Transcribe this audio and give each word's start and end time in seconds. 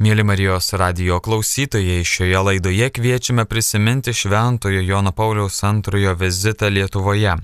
Mėly 0.00 0.24
Marijos 0.24 0.70
radio 0.80 1.18
klausytojai, 1.20 2.00
šioje 2.08 2.38
laidoje 2.40 2.86
kviečiame 2.96 3.44
prisiminti 3.44 4.14
Šventojo 4.16 4.80
Jono 4.80 5.12
Pauliaus 5.12 5.58
antrojo 5.68 6.14
vizitą 6.16 6.70
Lietuvoje. 6.72 7.34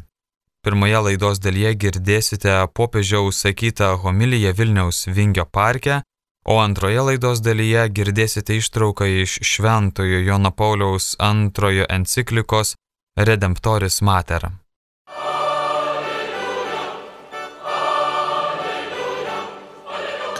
Pirmoje 0.65 1.03
laidos 1.05 1.43
dalyje 1.45 1.75
girdėsite 1.83 2.55
popiežiaus 2.73 3.43
sakytą 3.45 3.91
homiliją 4.01 4.55
Vilniaus 4.57 5.05
Vingio 5.05 5.45
parke, 5.45 6.01
o 6.49 6.57
antroje 6.63 7.05
laidos 7.11 7.45
dalyje 7.45 7.91
girdėsite 7.93 8.57
ištrauką 8.57 9.05
iš 9.05 9.37
Šventojo 9.45 10.25
Jono 10.25 10.49
Pauliaus 10.49 11.13
antrojo 11.21 11.85
enciklikos 11.93 12.79
Redemptoris 13.21 14.01
Mater. 14.01 14.49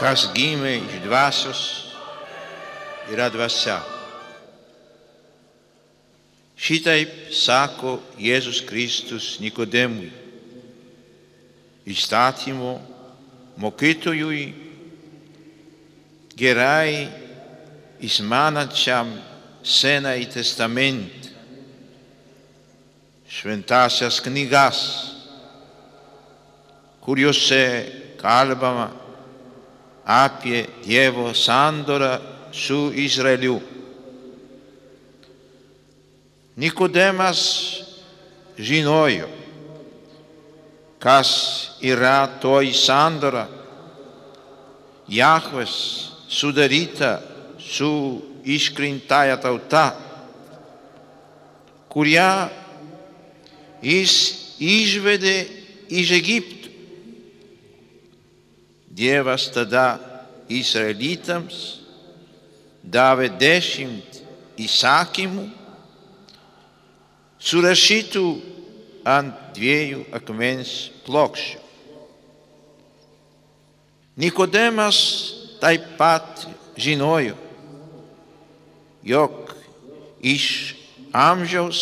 Kas 0.01 0.31
gimė 0.33 0.79
iš 0.81 1.03
dvasios 1.05 1.86
yra 3.11 3.29
dvasia. 3.31 3.77
Šitaip 6.57 7.29
sako 7.31 7.99
Jėzus 8.17 8.63
Kristus 8.65 9.37
Nikodemui, 9.39 10.09
įstatymo 11.87 12.73
mokytojui, 13.61 14.47
gerai 16.37 17.07
išmanančiam 18.03 19.13
Senąjį 19.67 20.25
testamentą, 20.31 21.33
šventasias 23.27 24.21
knygas, 24.23 24.79
kuriuose 27.03 27.63
kalbama 28.21 28.87
apie 30.07 30.65
Dievo 30.85 31.33
sandorą 31.35 32.36
su 32.51 32.91
Izraeliu. 32.95 33.59
Nikodemas 36.55 37.41
žinojo, 38.57 39.27
kas 40.99 41.29
yra 41.81 42.27
toji 42.41 42.73
sandora, 42.73 43.47
Jahves 45.07 45.71
sudaryta 46.27 47.21
su 47.59 48.21
iškrintaja 48.43 49.37
tauta, 49.39 49.85
kurią 51.87 52.49
jis 53.81 54.13
išvedė 54.59 55.37
iš 55.87 56.11
Egipto. 56.17 56.69
Dievas 58.97 59.45
tada 59.53 59.99
Izraelitams 60.49 61.86
davė 62.87 63.27
dešimt 63.39 64.21
įsakymų, 64.57 65.47
surašytų 67.37 68.25
ant 69.07 69.35
dviejų 69.57 70.05
akmens 70.15 70.73
plokščių. 71.05 71.63
Nikodemas 74.17 74.99
taip 75.61 75.83
pat 75.99 76.47
žinojo, 76.79 77.35
jog 79.05 79.53
iš 80.25 80.47
amžiaus 81.13 81.81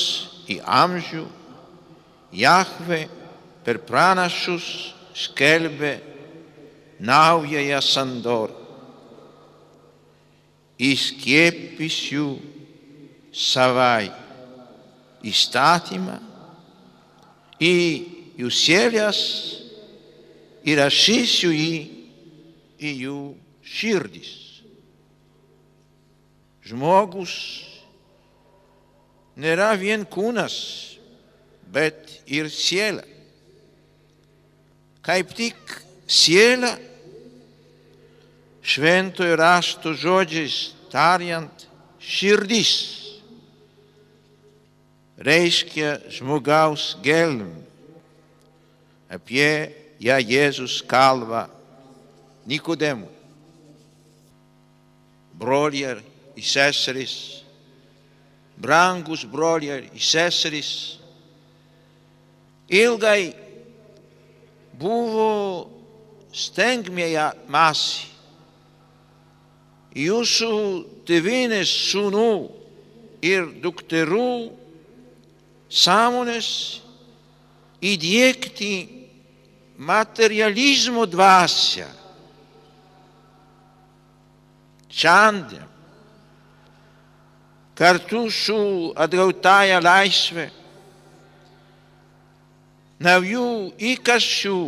į 0.51 0.59
amžių 0.61 1.23
Jahve 2.35 3.05
per 3.63 3.79
pranašus 3.87 4.65
skelbė 5.15 5.93
naująją 6.99 7.79
sandorą 7.79 8.64
įskiepysiu 10.81 12.27
savai 13.35 14.09
įstatymą 15.25 16.17
į 17.63 17.75
jų 18.39 18.51
sielės 18.51 19.19
ir 20.67 20.81
rašysiu 20.81 21.51
jį 21.55 21.75
į 22.79 22.91
jų 23.05 23.19
širdis. 23.65 24.31
Žmogus 26.65 27.35
nėra 29.37 29.71
vien 29.77 30.05
kūnas, 30.09 30.55
bet 31.71 32.19
ir 32.25 32.49
siela. 32.49 33.03
Kaip 35.05 35.35
tik 35.37 35.75
siela 36.09 36.73
šventojo 38.65 39.35
rašto 39.37 39.93
žodžiais 39.93 40.73
tariant 40.89 41.67
širdis 42.01 42.71
reiškia 45.17 45.99
žmogaus 46.09 46.95
gelm. 47.05 47.53
Apie 49.09 49.71
ją 50.01 50.17
Jėzus 50.19 50.81
kalba 50.89 51.45
Nikodemui. 52.49 53.13
Broliai 55.35 55.99
ir 56.35 56.43
seserys, 56.43 57.43
brangus 58.57 59.25
broliai 59.27 59.83
ir 59.83 59.99
seserys, 59.99 60.71
ilgai 62.71 63.35
buvo 64.79 65.31
stengmėje 66.31 67.27
masė 67.51 68.14
jūsų 69.95 70.53
tėvinės 71.07 71.71
sūnų 71.91 72.31
ir 73.25 73.47
dukterų 73.63 74.51
sąmonės 75.71 76.49
įdėkti 77.85 78.73
materializmo 79.77 81.05
dvasią. 81.07 81.87
Šiandien 84.95 85.71
kartu 87.75 88.29
su 88.31 88.59
atgautaja 88.95 89.81
laisvė 89.83 90.45
naujų 93.03 93.47
įkaščių 93.91 94.59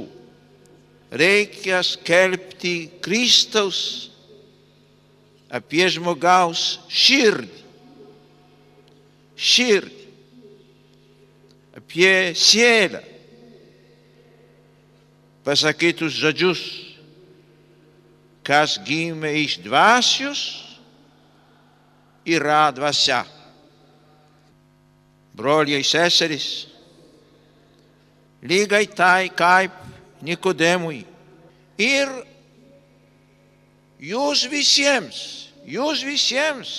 reikia 1.22 1.80
skelbti 1.88 2.74
Kristaus 3.00 3.80
apie 5.52 5.88
žmogaus 5.92 6.78
širdį. 6.92 7.64
Širdį. 9.38 10.06
Apie 11.78 12.14
sielą. 12.36 13.04
Pasakytus 15.48 16.18
žodžius, 16.20 16.62
kas 18.44 18.76
gimė 18.84 19.32
iš 19.46 19.62
dvasios, 19.64 20.42
yra 22.28 22.68
dvasia. 22.76 23.22
Broliai 25.38 25.86
seserys, 25.86 26.66
lygiai 28.44 28.90
tai 28.92 29.30
kaip 29.30 29.72
Nikodemui. 30.26 31.06
Ir 31.78 32.10
jūs 34.00 34.46
visiems, 34.52 35.20
jūs 35.66 36.04
visiems 36.06 36.72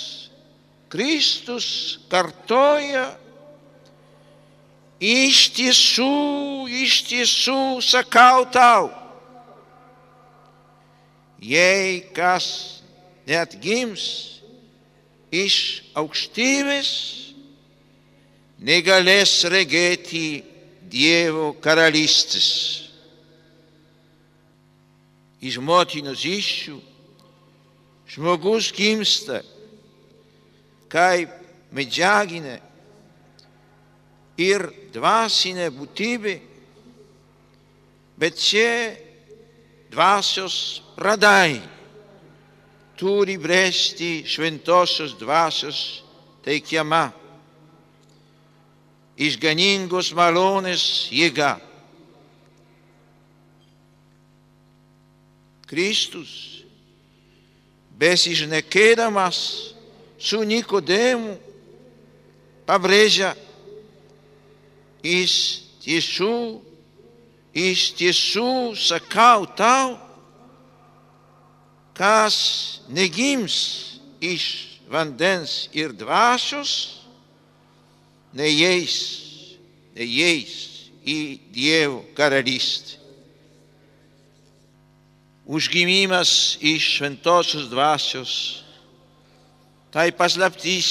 Kristus 0.89 1.99
kartoja 2.09 3.11
iš 4.99 5.49
tiesų, 5.55 6.67
iš 6.81 7.03
tiesų 7.07 7.61
sakau 7.85 8.47
tau, 8.51 8.89
jei 11.39 12.01
kas 12.15 12.81
net 13.29 13.55
gims 13.61 14.41
iš 15.31 15.85
aukštybės, 15.93 16.89
negalės 18.59 19.43
regėti 19.47 20.45
Dievo 20.89 21.51
karalystės. 21.61 22.47
Iš 25.37 25.59
motinos 25.61 26.23
iššių 26.25 26.79
žmogus 28.09 28.71
gimsta 28.73 29.43
kaip 30.89 31.29
medžiaginė 31.75 32.57
ir 34.39 34.65
dvasinė 34.95 35.67
būtybė, 35.75 36.35
bet 38.19 38.39
čia 38.39 38.95
dvasios 39.91 40.81
pradai 40.95 41.59
turi 42.99 43.37
bręsti 43.39 44.23
šventosios 44.27 45.13
dvasios 45.19 45.79
teikiama 46.43 47.09
išganingos 49.19 50.13
malonės 50.15 50.83
jėga. 51.11 51.57
Kristus 55.69 56.58
besišnekėdamas 57.99 59.39
su 60.19 60.41
Nikodemu, 60.47 61.35
pabrėžia, 62.67 63.33
iš 65.03 65.33
tiesų, 65.83 66.59
iš 67.55 67.89
tiesų 67.99 68.51
sakau 68.79 69.47
tau, 69.57 69.97
kas 71.97 72.37
negims 72.87 73.57
iš 74.23 74.45
vandens 74.91 75.67
ir 75.75 75.91
dvasios, 75.95 77.03
neįeis, 78.35 78.95
neįeis 79.97 80.55
į 81.03 81.19
Dievo 81.51 82.03
karalystę. 82.15 82.98
Užgimimas 85.49 86.59
iš 86.61 86.83
šventosios 86.97 87.71
dvasios 87.71 88.33
tai 89.89 90.11
paslaptys 90.13 90.89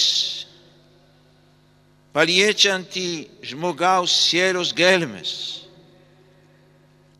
paliečianti 2.11 3.29
žmogaus 3.47 4.11
sielos 4.11 4.73
gelmes. 4.75 5.63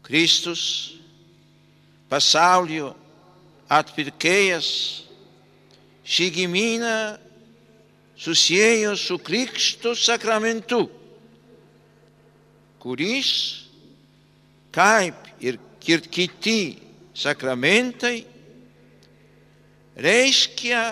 Kristus 0.03 0.63
pasaulio 2.11 2.91
atpirkėjas 3.71 4.71
šį 6.03 6.29
gimyną 6.41 6.97
susijęjo 8.19 8.97
su 8.99 9.21
Krikšto 9.23 9.95
sakramentu, 9.95 10.89
kuris, 12.83 13.31
kaip 14.75 15.31
ir 15.39 15.61
kiti 16.11 16.88
sakramentai, 17.19 18.23
reiškia 19.99 20.83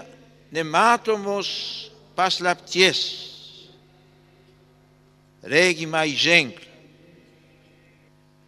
nematomos 0.50 1.48
paslapties, 2.18 3.00
regimai 5.46 6.10
ženklą. 6.18 6.64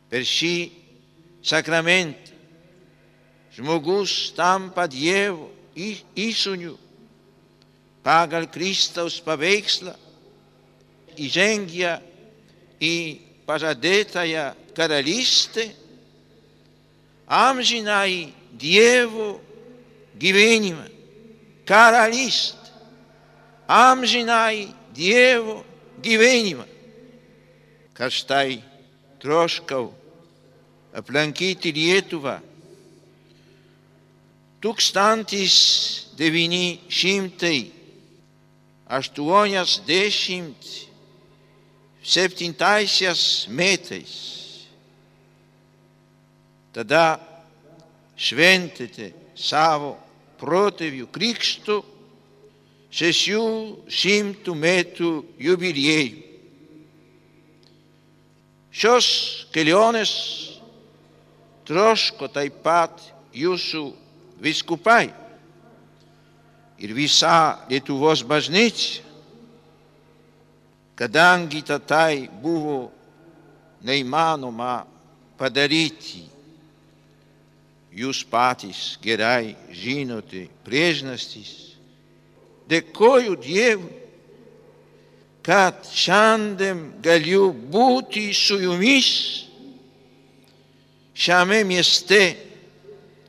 Per 0.08 0.24
šį 0.24 0.56
sakramentą 1.44 2.32
žmogus 3.54 4.32
tampa 4.34 4.86
Dievo 4.88 5.50
įsūniu 5.76 6.72
pagal 8.02 8.48
Kristaus 8.50 9.18
paveikslą 9.22 9.92
įžengia 11.18 11.98
į 12.80 12.94
pažadėtąją 13.48 14.46
karalystę, 14.76 15.66
амжина 17.28 18.06
и 18.06 18.32
диево 18.52 19.40
ги 20.16 20.32
виниме. 20.32 20.88
Кара 21.66 22.10
лист. 22.10 22.56
Амжина 23.66 24.52
и 24.52 24.68
диево 24.90 25.64
ги 26.00 26.16
виниме. 26.16 26.64
Каштај 27.94 28.62
трошкав, 29.20 29.90
а 30.94 31.02
планкити 31.02 31.72
лиетува. 31.72 32.40
Тук 34.60 34.80
стантис 34.80 36.14
девини 36.16 36.80
шимтеј, 36.88 37.70
а 38.86 39.02
што 39.02 39.26
оняс 39.26 39.82
дешимт 39.86 40.62
септин 42.02 42.54
тајсиас 42.54 43.50
метејс. 43.50 44.37
Tada 46.78 47.18
šventėte 48.14 49.08
savo 49.34 49.96
protėvių 50.38 51.08
krikštų 51.10 51.78
600 52.94 54.54
metų 54.54 55.10
jubiliejų. 55.42 56.22
Šios 58.78 59.08
kelionės 59.50 60.12
troško 61.66 62.30
taip 62.30 62.62
pat 62.62 63.02
jūsų 63.34 63.82
viskupai 64.38 65.10
ir 66.78 66.94
visa 66.94 67.58
Lietuvos 67.66 68.22
bažnyčia, 68.22 69.02
kadangi 70.94 71.66
tai 71.66 72.30
buvo 72.38 72.92
neįmanoma 73.82 74.86
padaryti, 75.38 76.37
jūs 77.98 78.22
patys 78.30 78.96
gerai 79.02 79.56
žinote 79.74 80.46
priežastis. 80.66 81.74
Dėkoju 82.68 83.38
Dievui, 83.42 83.94
kad 85.42 85.80
šiandien 85.88 87.00
galiu 87.02 87.48
būti 87.52 88.28
su 88.36 88.58
jumis? 88.60 89.08
Šiame 91.18 91.64
mieste 91.66 92.20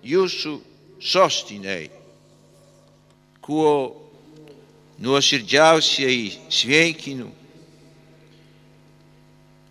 jūsų 0.06 0.52
sostinei, 1.02 1.88
kuo 3.42 3.72
nuoširdžiausiai 5.02 6.28
sveikinu 6.52 7.32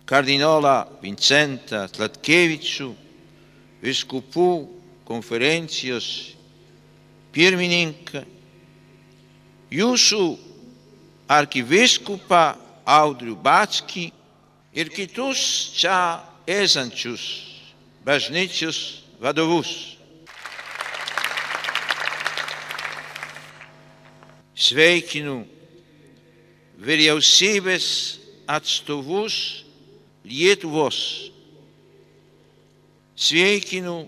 kardinolą 0.09 0.75
Vincentą 1.03 1.85
Tlatkevičių, 1.93 2.89
viskupų 3.85 4.49
konferencijos 5.09 6.35
pirmininką, 7.33 8.21
jūsų 9.73 10.23
arkiviskupą 11.29 12.43
Audrių 12.89 13.35
Batskį 13.37 14.07
ir 14.73 14.89
kitus 14.93 15.41
čia 15.77 16.21
esančius 16.49 17.23
bažnyčios 18.05 18.79
vadovus. 19.21 19.97
Sveikinu 24.59 25.43
vyriausybės 26.81 27.85
atstovus 28.49 29.63
Lietuvos. 30.25 30.97
Sveikinu 33.15 34.03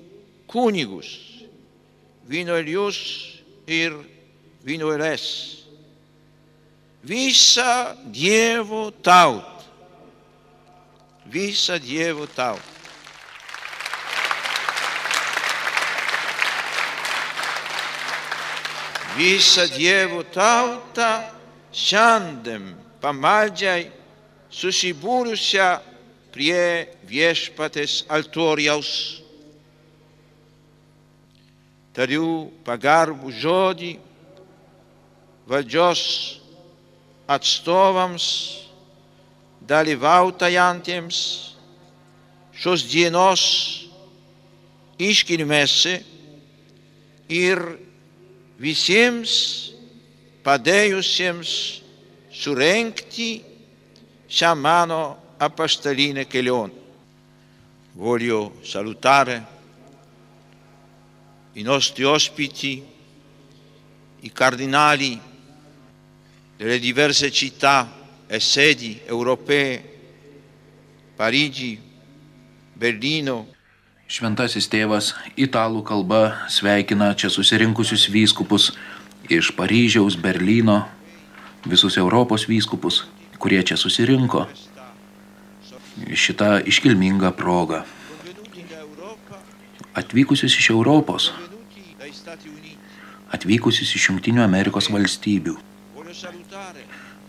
kunigus, 0.52 1.10
vienuolius 2.28 3.00
ir 3.68 3.96
vienuolės. 4.68 5.26
Visą 7.02 7.96
Dievo 8.14 8.92
tautą. 9.02 9.66
Visą 11.32 11.80
Dievo 11.82 12.28
tautą. 12.28 12.72
visą 19.18 19.68
Dievo 19.68 20.24
tautą 20.24 21.24
šiandien 21.74 22.72
pamaldžiai 23.02 23.90
susibūrusią 24.52 25.68
prie 26.32 26.88
viešpatės 27.08 28.06
altoriaus. 28.12 29.21
Tariu 31.92 32.48
pagarbų 32.64 33.34
žodį 33.36 33.92
valdžios 35.52 36.02
atstovams 37.28 38.28
dalyvautajantiems 39.68 41.20
šios 42.56 42.86
dienos 42.88 43.44
iškilmėse 45.02 45.98
ir 47.32 47.62
visiems 48.62 49.36
padėjusiems 50.46 51.54
surenkti 52.32 53.32
šią 54.32 54.56
mano 54.56 55.02
apaštalinę 55.42 56.26
kelionę. 56.26 56.78
Voglio 57.96 58.52
salutare 58.64 59.42
i 61.54 61.64
nostri 61.64 62.04
ospiti, 62.04 62.84
i 64.22 64.32
cardinali 64.32 65.20
delle 66.58 66.80
diverse 66.80 67.32
città 67.32 67.90
e 68.28 68.40
sedi 68.40 69.02
europee, 69.06 69.90
Parigi, 71.16 71.80
Berlino, 72.74 73.48
Šventasis 74.12 74.66
tėvas 74.68 75.14
italų 75.40 75.86
kalba 75.88 76.18
sveikina 76.52 77.14
čia 77.16 77.30
susirinkusius 77.32 78.10
vyskupus 78.12 78.66
iš 79.32 79.54
Paryžiaus, 79.56 80.18
Berlyno, 80.20 80.82
visus 81.64 81.96
Europos 81.96 82.44
vyskupus, 82.50 83.06
kurie 83.40 83.62
čia 83.64 83.78
susirinko 83.80 84.44
šitą 86.12 86.58
iškilmingą 86.68 87.32
progą. 87.40 87.86
Atvykusius 89.92 90.56
iš 90.56 90.70
Europos, 90.72 91.32
atvykusius 93.36 93.92
iš 93.98 94.08
Junktinių 94.10 94.44
Amerikos 94.44 94.88
valstybių. 94.92 95.58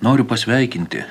Noriu 0.02 0.26
pasveikinti 0.26 1.02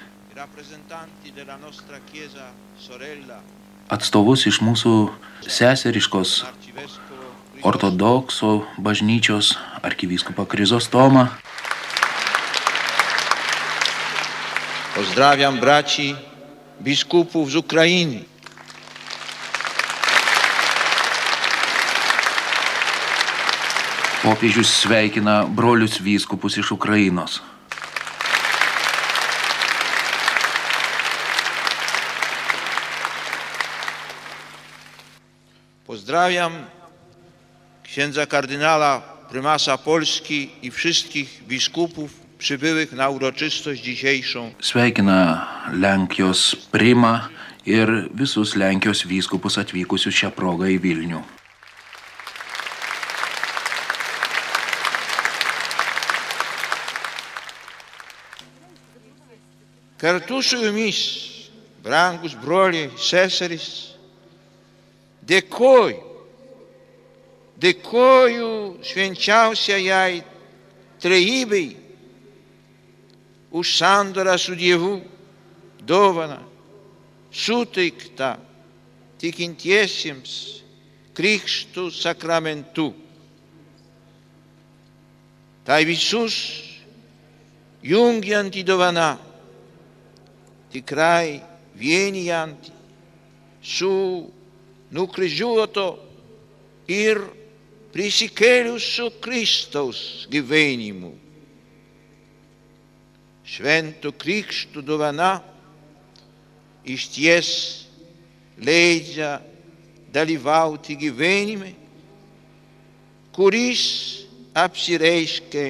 atstovus 3.91 4.47
iš 4.47 4.61
mūsų 4.63 4.95
seseriškos 5.43 6.33
ortodoksų 7.67 8.51
bažnyčios 8.79 9.53
arkivyskupą 9.83 10.47
Krizostomą. 10.47 11.27
Pozdrawiam 14.95 15.59
braci 15.59 16.15
biskupów 16.79 17.51
z 17.51 17.55
Ukrainy. 17.55 18.30
Popiežius 24.21 24.69
sveikina 24.85 25.49
brolius 25.49 25.97
vyskupus 25.97 26.53
iš 26.61 26.71
Ukrainos. 26.77 27.41
Pozdrawiam 35.89 36.53
księdza 37.83 38.25
kardynała 38.25 39.01
prymasa 39.29 39.77
Polski 39.77 40.49
i 40.61 40.71
wszystkich 40.71 41.41
biskupów 41.47 42.11
przybyłych 42.37 42.91
na 42.93 43.09
uroczystość 43.09 43.81
dzisiejszą. 43.81 44.51
Sveikina 44.61 45.47
Lenkijos 45.73 46.55
primą 46.55 47.19
ir 47.65 48.09
visus 48.13 48.55
Lenkijos 48.55 49.01
vyskupus 49.05 49.57
atvykusius 49.57 50.13
šią 50.13 50.29
progą 50.31 50.69
į 50.69 50.77
Vilnių. 50.77 51.40
Kartu 60.01 60.41
su 60.41 60.57
jumis, 60.57 60.99
brangus 61.83 62.33
broliai, 62.33 62.89
seserys, 62.97 63.93
dėkoju, 65.29 65.99
dėkoju 67.61 68.49
švenčiausiai 68.81 70.23
trejybei 71.05 71.77
už 73.53 73.77
sandorą 73.77 74.39
su 74.41 74.57
Dievu, 74.57 74.95
dovaną, 75.85 76.41
suteiktą 77.29 78.39
tikintiesiems 79.21 80.33
krikštų 81.13 81.91
sakramentu. 81.93 82.89
Tai 85.61 85.83
visus 85.85 86.35
jungianti 87.85 88.65
dovana 88.65 89.29
tikrai 90.71 91.41
vienijanti 91.77 92.71
su 93.61 93.91
nukryžiuoto 94.91 95.87
ir 96.91 97.21
prisikėlusio 97.91 99.09
Kristaus 99.23 100.25
gyvenimu. 100.31 101.11
Švento 103.51 104.13
Krikšto 104.15 104.81
dovana 104.81 105.41
iš 106.87 107.07
ties 107.11 107.49
leidžia 108.61 109.41
dalyvauti 110.11 110.95
gyvenime, 110.99 111.73
kuris 113.35 113.83
apsireiškia 114.55 115.67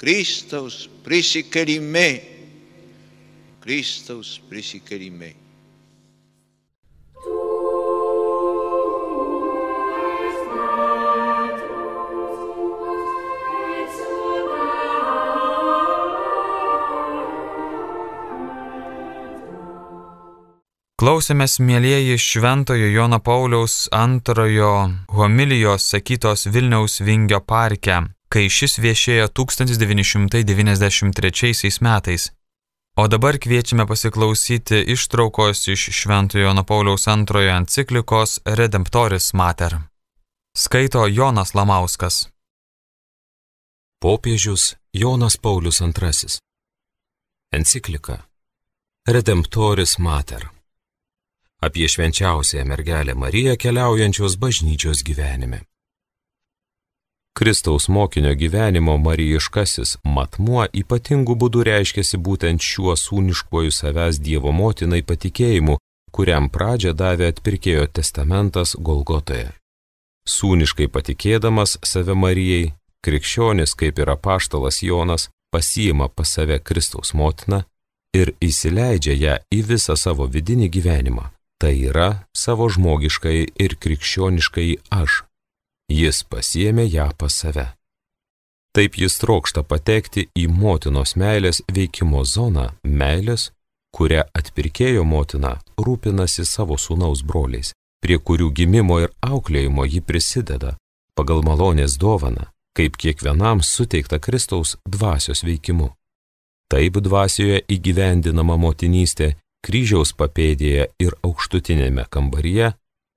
Kristaus 0.00 0.84
prisikėlime. 1.04 2.33
Kristaus 3.64 4.36
prisikėlime. 4.44 5.32
Klausėmės, 21.00 21.56
mėlyjeji, 21.64 22.20
Šventojo 22.20 22.92
Jono 22.92 23.24
Pauliaus 23.24 23.88
antrojo 23.88 24.92
homilijos 25.16 25.88
sakytos 25.88 26.52
Vilniaus 26.52 27.00
Vingio 27.00 27.40
parke, 27.40 28.12
kai 28.28 28.52
šis 28.52 28.76
viešėjo 28.84 29.32
1993 29.32 31.80
metais. 31.80 32.28
O 32.96 33.08
dabar 33.08 33.38
kviečiame 33.42 33.86
pasiklausyti 33.86 34.78
ištraukos 34.94 35.68
iš 35.68 35.88
Šventojo 35.98 36.44
Jono 36.44 36.62
Pauliaus 36.64 37.08
antrojo 37.08 37.56
enciklikos 37.56 38.40
Redemptoris 38.44 39.32
Mater. 39.32 39.78
Skaito 40.56 41.06
Jonas 41.06 41.54
Lamauskas. 41.54 42.28
Popiežius 44.02 44.76
Jonas 44.92 45.36
Paulius 45.36 45.80
II. 45.80 46.38
Enciklika 47.52 48.18
Redemptoris 49.08 49.98
Mater. 49.98 50.48
Apie 51.60 51.88
švenčiausiąją 51.88 52.64
mergelę 52.64 53.14
Mariją 53.14 53.56
keliaujančios 53.56 54.36
bažnyčios 54.36 55.02
gyvenime. 55.02 55.60
Kristaus 57.38 57.88
mokinio 57.88 58.34
gyvenimo 58.34 58.94
marijiškasis 59.02 59.96
matmuo 60.06 60.68
ypatingų 60.80 61.34
būdų 61.40 61.64
reiškiasi 61.66 62.20
būtent 62.28 62.62
šiuo 62.62 62.94
sūniškuoju 62.94 63.74
savęs 63.74 64.20
Dievo 64.22 64.52
motinai 64.54 65.02
patikėjimu, 65.02 65.74
kuriam 66.14 66.46
pradžią 66.46 66.92
davė 66.94 67.32
atpirkėjo 67.32 67.88
testamentas 67.98 68.76
Golgotoje. 68.78 69.50
Sūniškai 70.30 70.86
patikėdamas 70.94 71.74
save 71.82 72.14
Marijai, 72.14 72.70
krikščionis 73.02 73.74
kaip 73.74 73.98
ir 73.98 74.14
apaštalas 74.14 74.80
Jonas 74.86 75.28
pasiima 75.50 76.08
pas 76.08 76.30
save 76.38 76.62
Kristaus 76.62 77.16
motiną 77.18 77.64
ir 78.14 78.36
įsileidžia 78.38 79.18
ją 79.26 79.36
į 79.50 79.62
visą 79.74 79.98
savo 79.98 80.30
vidinį 80.30 80.70
gyvenimą. 80.70 81.28
Tai 81.58 81.74
yra 81.90 82.10
savo 82.30 82.70
žmogiškai 82.70 83.38
ir 83.58 83.80
krikščioniškai 83.82 84.70
aš. 85.02 85.24
Jis 85.90 86.22
pasiemė 86.24 86.86
ją 86.88 87.10
pas 87.18 87.34
save. 87.34 87.66
Taip 88.74 88.96
jis 88.98 89.18
trokšta 89.20 89.62
patekti 89.62 90.26
į 90.34 90.48
motinos 90.50 91.14
meilės 91.14 91.60
veikimo 91.70 92.24
zoną, 92.24 92.70
meilės, 92.82 93.52
kurią 93.94 94.24
atpirkėjo 94.34 95.04
motina 95.06 95.58
rūpinasi 95.78 96.44
savo 96.48 96.78
sūnaus 96.80 97.22
broliais, 97.22 97.70
prie 98.02 98.18
kurių 98.18 98.50
gimimo 98.50 98.98
ir 99.04 99.12
auklėjimo 99.22 99.84
ji 99.86 100.00
prisideda, 100.00 100.74
pagal 101.14 101.44
malonės 101.46 101.94
dovaną, 102.00 102.48
kaip 102.74 102.96
kiekvienam 102.98 103.62
suteikta 103.62 104.18
Kristaus 104.18 104.74
dvasios 104.88 105.44
veikimu. 105.46 105.92
Taip 106.72 106.98
dvasioje 106.98 107.60
įgyvendinama 107.70 108.56
motinystė 108.58 109.36
kryžiaus 109.64 110.16
papėdėje 110.18 110.88
ir 110.98 111.14
aukštutinėme 111.22 112.08
kambaryje 112.10 112.72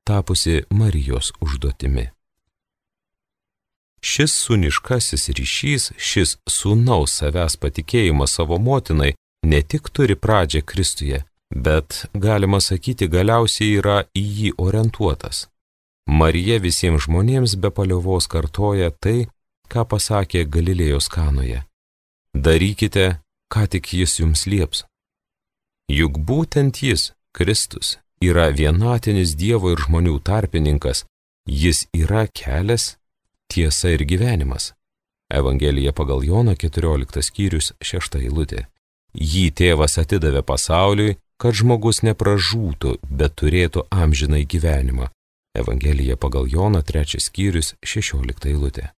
tapusi 0.07 0.61
Marijos 0.69 1.33
užduotimi. 1.41 2.11
Šis 4.01 4.33
suniškasis 4.45 5.29
ryšys, 5.37 5.91
šis 5.97 6.37
sūnaus 6.49 7.17
savęs 7.19 7.57
patikėjimas 7.57 8.37
savo 8.37 8.59
motinai 8.61 9.13
ne 9.43 9.61
tik 9.61 9.89
turi 9.89 10.15
pradžią 10.15 10.61
Kristuje, 10.61 11.23
bet, 11.49 12.05
galima 12.13 12.59
sakyti, 12.61 13.07
galiausiai 13.07 13.77
yra 13.79 14.03
į 14.15 14.25
jį 14.39 14.51
orientuotas. 14.57 15.47
Marija 16.07 16.59
visiems 16.63 17.07
žmonėms 17.07 17.57
be 17.61 17.71
paliovos 17.71 18.29
kartoja 18.31 18.91
tai, 18.91 19.27
ką 19.67 19.83
pasakė 19.91 20.45
Galilėjos 20.47 21.09
kanoje. 21.11 21.63
Darykite, 22.33 23.19
ką 23.51 23.67
tik 23.71 23.91
jis 23.93 24.19
jums 24.21 24.45
lieps. 24.47 24.85
Juk 25.91 26.19
būtent 26.29 26.79
jis, 26.83 27.11
Kristus, 27.35 27.97
yra 28.23 28.49
vienatinis 28.51 29.35
Dievo 29.39 29.71
ir 29.73 29.83
žmonių 29.83 30.19
tarpininkas, 30.23 31.03
jis 31.47 31.85
yra 31.95 32.27
kelias, 32.27 32.95
tiesa 33.51 33.89
ir 33.95 34.05
gyvenimas. 34.05 34.73
Evangelija 35.33 35.91
pagal 35.91 36.23
Jono 36.23 36.55
14 36.55 37.21
skyrius 37.21 37.73
6 37.81 38.19
eilutė. 38.21 38.65
Jį 39.13 39.51
tėvas 39.51 39.97
atidavė 39.99 40.43
pasauliui, 40.43 41.17
kad 41.41 41.53
žmogus 41.53 42.03
nepražūtų, 42.05 42.97
bet 43.09 43.35
turėtų 43.41 43.87
amžinai 43.91 44.45
gyvenimą. 44.45 45.09
Evangelija 45.57 46.17
pagal 46.17 46.47
Joną 46.47 46.81
3 46.85 47.19
skyrius 47.19 47.75
16 47.83 48.47
eilutė. 48.51 48.91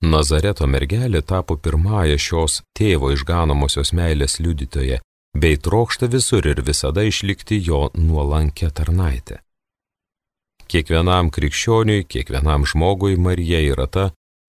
Nazareto 0.00 0.66
mergelė 0.66 1.20
tapo 1.22 1.56
pirmąją 1.56 2.16
šios 2.16 2.62
tėvo 2.76 3.10
išganomosios 3.12 3.92
meilės 3.92 4.38
liudytoje, 4.40 5.00
bei 5.36 5.56
trokšta 5.56 6.08
visur 6.08 6.46
ir 6.46 6.62
visada 6.64 7.04
išlikti 7.04 7.60
jo 7.66 7.90
nuolankę 7.94 8.70
tarnaitę. 8.70 9.40
Kiekvienam 10.70 11.32
krikščioniui, 11.34 12.04
kiekvienam 12.06 12.62
žmogui 12.62 13.16
Marija 13.18 13.58
yra 13.72 13.88
ta, 13.90 14.04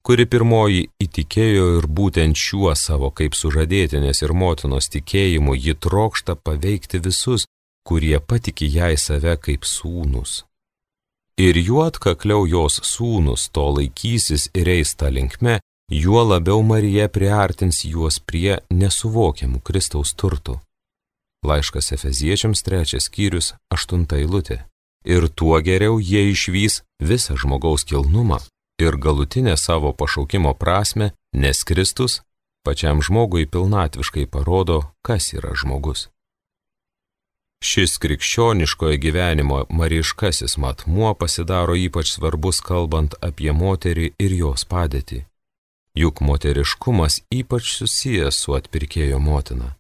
kuri 0.06 0.28
pirmoji 0.30 0.84
įtikėjo 1.02 1.66
ir 1.80 1.88
būtent 1.90 2.38
šiuo 2.38 2.76
savo 2.78 3.10
kaip 3.18 3.34
sužadėtinės 3.38 4.22
ir 4.22 4.34
motinos 4.38 4.90
tikėjimu 4.94 5.56
ji 5.58 5.74
trokšta 5.74 6.36
paveikti 6.38 7.02
visus, 7.02 7.48
kurie 7.88 8.20
patiki 8.20 8.70
jai 8.70 8.94
save 9.02 9.34
kaip 9.42 9.66
sūnus. 9.66 10.44
Ir 11.42 11.58
juo 11.58 11.88
atkakliau 11.90 12.46
jos 12.46 12.78
sūnus 12.86 13.50
to 13.50 13.66
laikysis 13.80 14.52
ir 14.54 14.70
eis 14.70 14.94
tą 14.94 15.10
linkme, 15.10 15.58
juo 15.90 16.22
labiau 16.22 16.62
Marija 16.62 17.10
priartins 17.10 17.82
juos 17.86 18.20
prie 18.20 18.60
nesuvokiamų 18.70 19.64
Kristaus 19.66 20.14
turtų. 20.14 20.60
Laiškas 21.42 21.96
Efeziečiams 21.98 22.62
trečias 22.62 23.10
skyrius, 23.10 23.56
aštunta 23.74 24.22
eilutė. 24.22 24.68
Ir 25.06 25.28
tuo 25.30 25.60
geriau 25.62 26.00
jie 26.00 26.30
išvys 26.32 26.82
visą 27.02 27.38
žmogaus 27.38 27.84
kilnumą, 27.84 28.40
ir 28.82 28.98
galutinę 28.98 29.58
savo 29.58 29.94
pašaukimo 29.94 30.54
prasme, 30.54 31.12
nes 31.34 31.64
Kristus 31.64 32.22
pačiam 32.66 33.02
žmogui 33.02 33.46
pilnatviškai 33.46 34.26
parodo, 34.26 34.82
kas 35.02 35.34
yra 35.34 35.54
žmogus. 35.58 36.10
Šis 37.64 37.98
krikščioniškojo 38.02 38.98
gyvenimo 38.98 39.66
mariškasis 39.70 40.58
matmuo 40.58 41.14
pasidaro 41.14 41.76
ypač 41.78 42.14
svarbus 42.16 42.62
kalbant 42.66 43.14
apie 43.22 43.52
moterį 43.54 44.08
ir 44.18 44.34
jos 44.38 44.66
padėtį. 44.66 45.26
Juk 46.02 46.22
moteriškumas 46.26 47.20
ypač 47.30 47.76
susijęs 47.78 48.40
su 48.44 48.56
atpirkėjo 48.58 49.20
motina. 49.20 49.76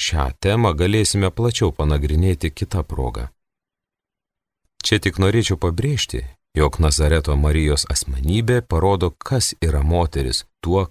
Šią 0.00 0.30
temą 0.40 0.72
galėsime 0.78 1.30
plačiau 1.34 1.72
panagrinėti 1.74 2.50
kitą 2.54 2.84
progą. 2.86 3.28
Čia 4.84 5.00
tik 5.02 5.18
norėčiau 5.18 5.58
pabrėžti, 5.60 6.22
jog 6.56 6.78
Nazareto 6.82 7.36
Marijos 7.36 7.86
asmenybė 7.90 8.62
parodo, 8.62 9.10
kas 9.10 9.54
yra 9.62 9.82
moteris 9.82 10.44
tuo, 10.64 10.88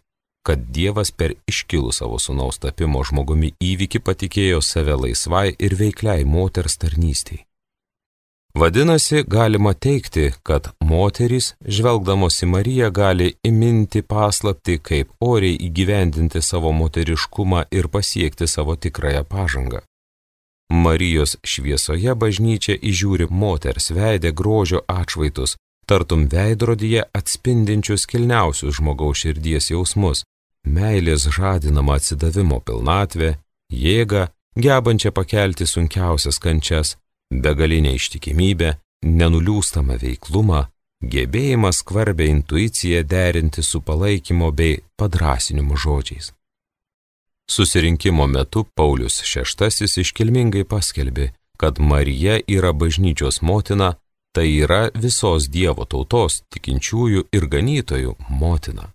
kad 0.48 0.70
Dievas 0.72 1.12
per 1.12 1.34
iškilų 1.50 1.92
savo 1.96 2.20
sunaus 2.24 2.60
tapimo 2.64 3.04
žmogumi 3.04 3.52
įvykį 3.60 4.00
patikėjo 4.08 4.62
save 4.64 4.96
laisvai 4.96 5.50
ir 5.60 5.76
veikliai 5.76 6.24
moters 6.24 6.80
tarnystiai. 6.84 7.44
Vadinasi, 8.58 9.22
galima 9.28 9.74
teikti, 9.74 10.32
kad 10.44 10.72
moterys, 10.82 11.52
žvelgdamos 11.62 12.40
į 12.42 12.48
Mariją, 12.50 12.88
gali 12.90 13.28
įminti 13.46 14.02
paslapti, 14.02 14.80
kaip 14.82 15.12
oriai 15.22 15.60
įgyvendinti 15.68 16.42
savo 16.42 16.72
moteriškumą 16.74 17.68
ir 17.70 17.92
pasiekti 17.94 18.48
savo 18.50 18.76
tikrąją 18.76 19.28
pažangą. 19.30 19.84
Marijos 20.70 21.38
šviesoje 21.44 22.14
bažnyčia 22.16 22.76
įžiūri 22.76 23.28
moters 23.32 23.92
veidę 23.96 24.34
grožio 24.36 24.82
atšvaitus, 24.88 25.56
tartum 25.88 26.28
veidrodyje 26.28 27.06
atspindinčius 27.16 28.06
kilniausius 28.12 28.76
žmogaus 28.80 29.24
širdies 29.24 29.72
jausmus- 29.72 30.24
meilės 30.78 31.28
žadinamą 31.32 31.96
atsidavimo 31.96 32.60
pilnatvę, 32.60 33.38
jėgą, 33.72 34.28
gebančią 34.56 35.12
pakelti 35.12 35.66
sunkiausias 35.66 36.38
kančias, 36.40 36.98
begalinę 37.32 37.92
ištikimybę, 37.96 38.70
nenuliūstamą 39.04 39.96
veiklumą, 40.04 40.66
gebėjimą 41.04 41.72
skvarbę 41.72 42.26
intuiciją 42.26 43.04
derinti 43.04 43.64
su 43.64 43.82
palaikymo 43.82 44.52
bei 44.52 44.82
padrasinimu 45.00 45.78
žodžiais. 45.78 46.37
Susirinkimo 47.52 48.28
metu 48.28 48.64
Paulius 48.76 49.22
VI 49.24 49.42
iškilmingai 50.02 50.64
paskelbė, 50.64 51.32
kad 51.58 51.80
Marija 51.80 52.40
yra 52.48 52.74
bažnyčios 52.74 53.42
motina, 53.42 53.94
tai 54.36 54.48
yra 54.64 54.90
visos 54.94 55.48
Dievo 55.50 55.86
tautos, 55.86 56.44
tikinčiųjų 56.54 57.24
ir 57.32 57.48
ganytojų 57.48 58.16
motina. 58.30 58.92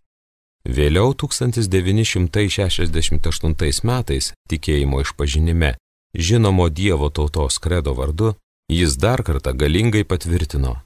Vėliau 0.63 1.15
1968 1.19 3.83
metais 3.83 4.33
tikėjimo 4.51 5.01
išpažinime 5.03 5.77
žinomo 6.15 6.69
Dievo 6.69 7.11
tautos 7.11 7.59
kredo 7.59 7.95
vardu 7.95 8.35
jis 8.69 8.97
dar 8.97 9.23
kartą 9.23 9.53
galingai 9.53 10.05
patvirtino. 10.05 10.77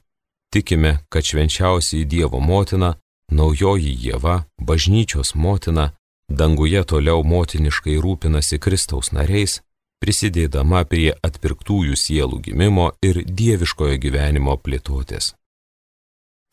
Tikime, 0.53 0.99
kad 1.09 1.23
švenčiausiai 1.23 2.05
Dievo 2.05 2.39
motina, 2.39 2.95
naujoji 3.31 3.93
Jėva, 4.05 4.43
bažnyčios 4.57 5.35
motina, 5.35 5.91
danguje 6.29 6.83
toliau 6.83 7.23
motiniškai 7.23 7.97
rūpinasi 8.03 8.59
Kristaus 8.59 9.11
nariais, 9.15 9.61
prisidėdama 10.03 10.83
prie 10.85 11.11
atpirktųjų 11.25 11.97
sielų 11.97 12.41
gimimo 12.47 12.91
ir 13.01 13.23
dieviškojo 13.25 13.97
gyvenimo 13.97 14.57
plėtotės. 14.57 15.33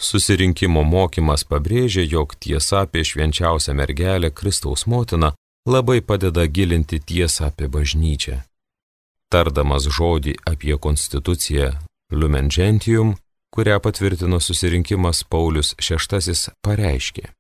Susirinkimo 0.01 0.83
mokymas 0.83 1.45
pabrėžia, 1.47 2.03
jog 2.03 2.35
tiesa 2.41 2.83
apie 2.85 3.05
švenčiausią 3.07 3.75
mergelę 3.79 4.31
Kristaus 4.31 4.87
motiną 4.87 5.33
labai 5.67 6.01
padeda 6.03 6.47
gilinti 6.47 6.99
tiesą 7.01 7.49
apie 7.51 7.69
bažnyčią. 7.69 8.41
Tardamas 9.31 9.87
žodį 9.89 10.35
apie 10.51 10.77
konstituciją 10.79 11.71
Lumen 12.13 12.51
Gentium, 12.51 13.15
kurią 13.55 13.79
patvirtino 13.81 14.41
susirinkimas 14.41 15.25
Paulius 15.25 15.75
VI, 15.79 16.35
pareiškė. 16.63 17.31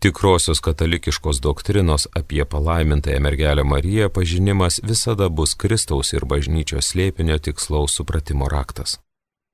Tikrosios 0.00 0.60
katalikiškos 0.60 1.40
doktrinos 1.40 2.06
apie 2.14 2.44
palaimintąją 2.44 3.20
mergelę 3.20 3.64
Mariją 3.64 4.08
pažinimas 4.08 4.80
visada 4.82 5.28
bus 5.28 5.54
Kristaus 5.54 6.12
ir 6.16 6.24
bažnyčios 6.24 6.88
slėpinio 6.92 7.36
tikslaus 7.38 7.98
supratimo 7.98 8.48
raktas. 8.48 8.96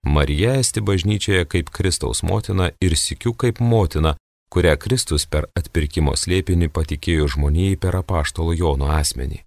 Marija 0.04 0.54
esti 0.60 0.80
bažnyčioje 0.80 1.44
kaip 1.44 1.70
Kristaus 1.70 2.22
motina 2.22 2.70
ir 2.80 2.94
sikiu 2.96 3.34
kaip 3.34 3.58
motina, 3.60 4.14
kurią 4.48 4.76
Kristus 4.78 5.26
per 5.26 5.50
atpirkimo 5.58 6.14
slėpinį 6.14 6.70
patikėjo 6.70 7.26
žmonijai 7.34 7.76
per 7.82 7.98
apaštalo 8.02 8.54
Jono 8.54 8.94
asmenį. 9.00 9.42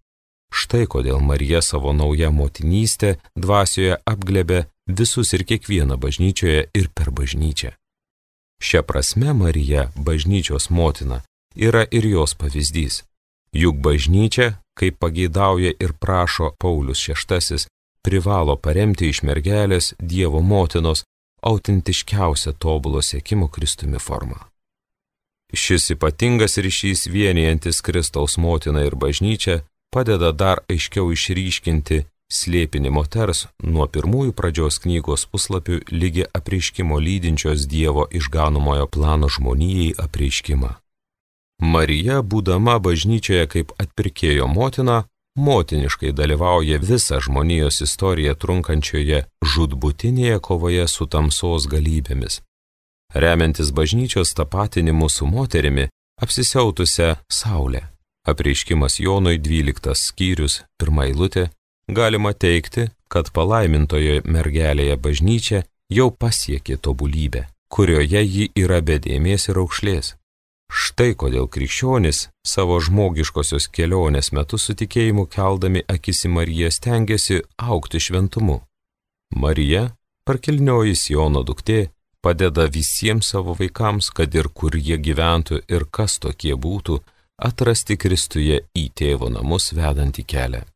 Štai 0.52 0.84
kodėl 0.84 1.24
Marija 1.24 1.62
savo 1.62 1.94
naują 1.94 2.32
motinystę 2.32 3.16
dvasioje 3.36 4.02
apglebė 4.06 4.66
visus 5.00 5.32
ir 5.34 5.48
kiekvieną 5.48 5.96
bažnyčioje 5.96 6.66
ir 6.74 6.92
per 6.92 7.12
bažnyčią. 7.12 7.72
Šia 8.62 8.82
prasme 8.84 9.34
Marija, 9.34 9.92
bažnyčios 9.96 10.70
motina, 10.70 11.22
yra 11.56 11.86
ir 11.92 12.06
jos 12.06 12.34
pavyzdys. 12.34 13.04
Juk 13.54 13.76
bažnyčia, 13.76 14.60
kaip 14.78 15.00
pageidauja 15.00 15.72
ir 15.80 15.94
prašo 15.94 16.52
Paulius 16.60 17.08
VI, 17.08 17.66
privalo 18.04 18.56
paremti 18.56 19.10
iš 19.10 19.24
mergelės 19.24 19.94
Dievo 20.00 20.42
motinos 20.42 21.04
autentiškiausią 21.42 22.54
tobulo 22.60 23.02
sėkimo 23.02 23.48
Kristumi 23.48 24.00
formą. 24.00 24.40
Šis 25.54 25.90
ypatingas 25.96 26.60
ryšys 26.62 27.08
vienijantis 27.10 27.82
Kristaus 27.82 28.38
motiną 28.38 28.84
ir 28.86 28.96
bažnyčią 28.96 29.62
padeda 29.94 30.32
dar 30.32 30.62
aiškiau 30.70 31.10
išryškinti 31.16 32.04
slėpinį 32.34 32.92
moters 32.94 33.48
nuo 33.64 33.88
pirmųjų 33.88 34.34
pradžios 34.38 34.80
knygos 34.84 35.26
puslapių 35.32 35.82
lygi 35.92 36.28
apreiškimo 36.40 37.00
lydinčios 37.02 37.66
Dievo 37.68 38.06
išganomojo 38.12 38.88
plano 38.88 39.30
žmonijai 39.30 39.96
apreiškimą. 40.06 40.76
Marija, 41.60 42.22
būdama 42.22 42.78
bažnyčioje 42.80 43.48
kaip 43.52 43.74
atpirkėjo 43.84 44.48
motina, 44.48 45.04
motiniškai 45.36 46.14
dalyvauja 46.16 46.80
visą 46.80 47.20
žmonijos 47.20 47.82
istoriją 47.84 48.36
trunkančioje 48.40 49.26
žudbutinėje 49.44 50.40
kovoje 50.40 50.88
su 50.88 51.08
tamsos 51.08 51.68
galybėmis. 51.68 52.42
Remiantis 53.14 53.72
bažnyčios 53.72 54.34
tapatinimu 54.38 55.10
su 55.10 55.26
moterimi, 55.26 55.90
apsisiautusią 56.22 57.16
Saulę. 57.32 57.82
Apreiškimas 58.28 59.00
Jonui 59.00 59.40
12 59.40 59.96
skyrius, 59.96 60.62
pirmą 60.78 61.08
eilutę, 61.10 61.50
galima 61.94 62.34
teikti, 62.34 62.90
kad 63.08 63.32
palaimintojo 63.34 64.22
mergelėje 64.26 64.96
bažnyčia 65.02 65.64
jau 65.90 66.10
pasiekė 66.12 66.78
tobulybę, 66.78 67.48
kurioje 67.74 68.24
ji 68.24 68.50
yra 68.56 68.82
bedėmės 68.86 69.50
ir 69.50 69.62
aukšlės. 69.64 70.14
Štai 70.70 71.16
kodėl 71.18 71.48
krikščionis 71.50 72.28
savo 72.46 72.78
žmogiškosios 72.86 73.68
kelionės 73.74 74.30
metu 74.38 74.60
su 74.62 74.76
tikėjimu 74.78 75.26
keldami 75.26 75.82
akis 75.90 76.28
į 76.28 76.34
Mariją 76.36 76.70
stengiasi 76.70 77.42
aukti 77.58 78.02
šventumu. 78.06 78.60
Marija, 79.36 79.90
parkilnioji 80.30 80.96
Siono 80.96 81.42
duktė, 81.42 81.90
padeda 82.22 82.68
visiems 82.70 83.34
savo 83.34 83.56
vaikams, 83.58 84.12
kad 84.14 84.36
ir 84.36 84.54
kur 84.54 84.78
jie 84.78 84.98
gyventų 85.02 85.64
ir 85.66 85.90
kas 85.90 86.20
tokie 86.22 86.54
būtų, 86.54 87.00
atrasti 87.50 87.98
Kristuje 87.98 88.62
į 88.78 88.90
tėvo 88.94 89.30
namus 89.34 89.72
vedantį 89.74 90.26
kelią. 90.30 90.68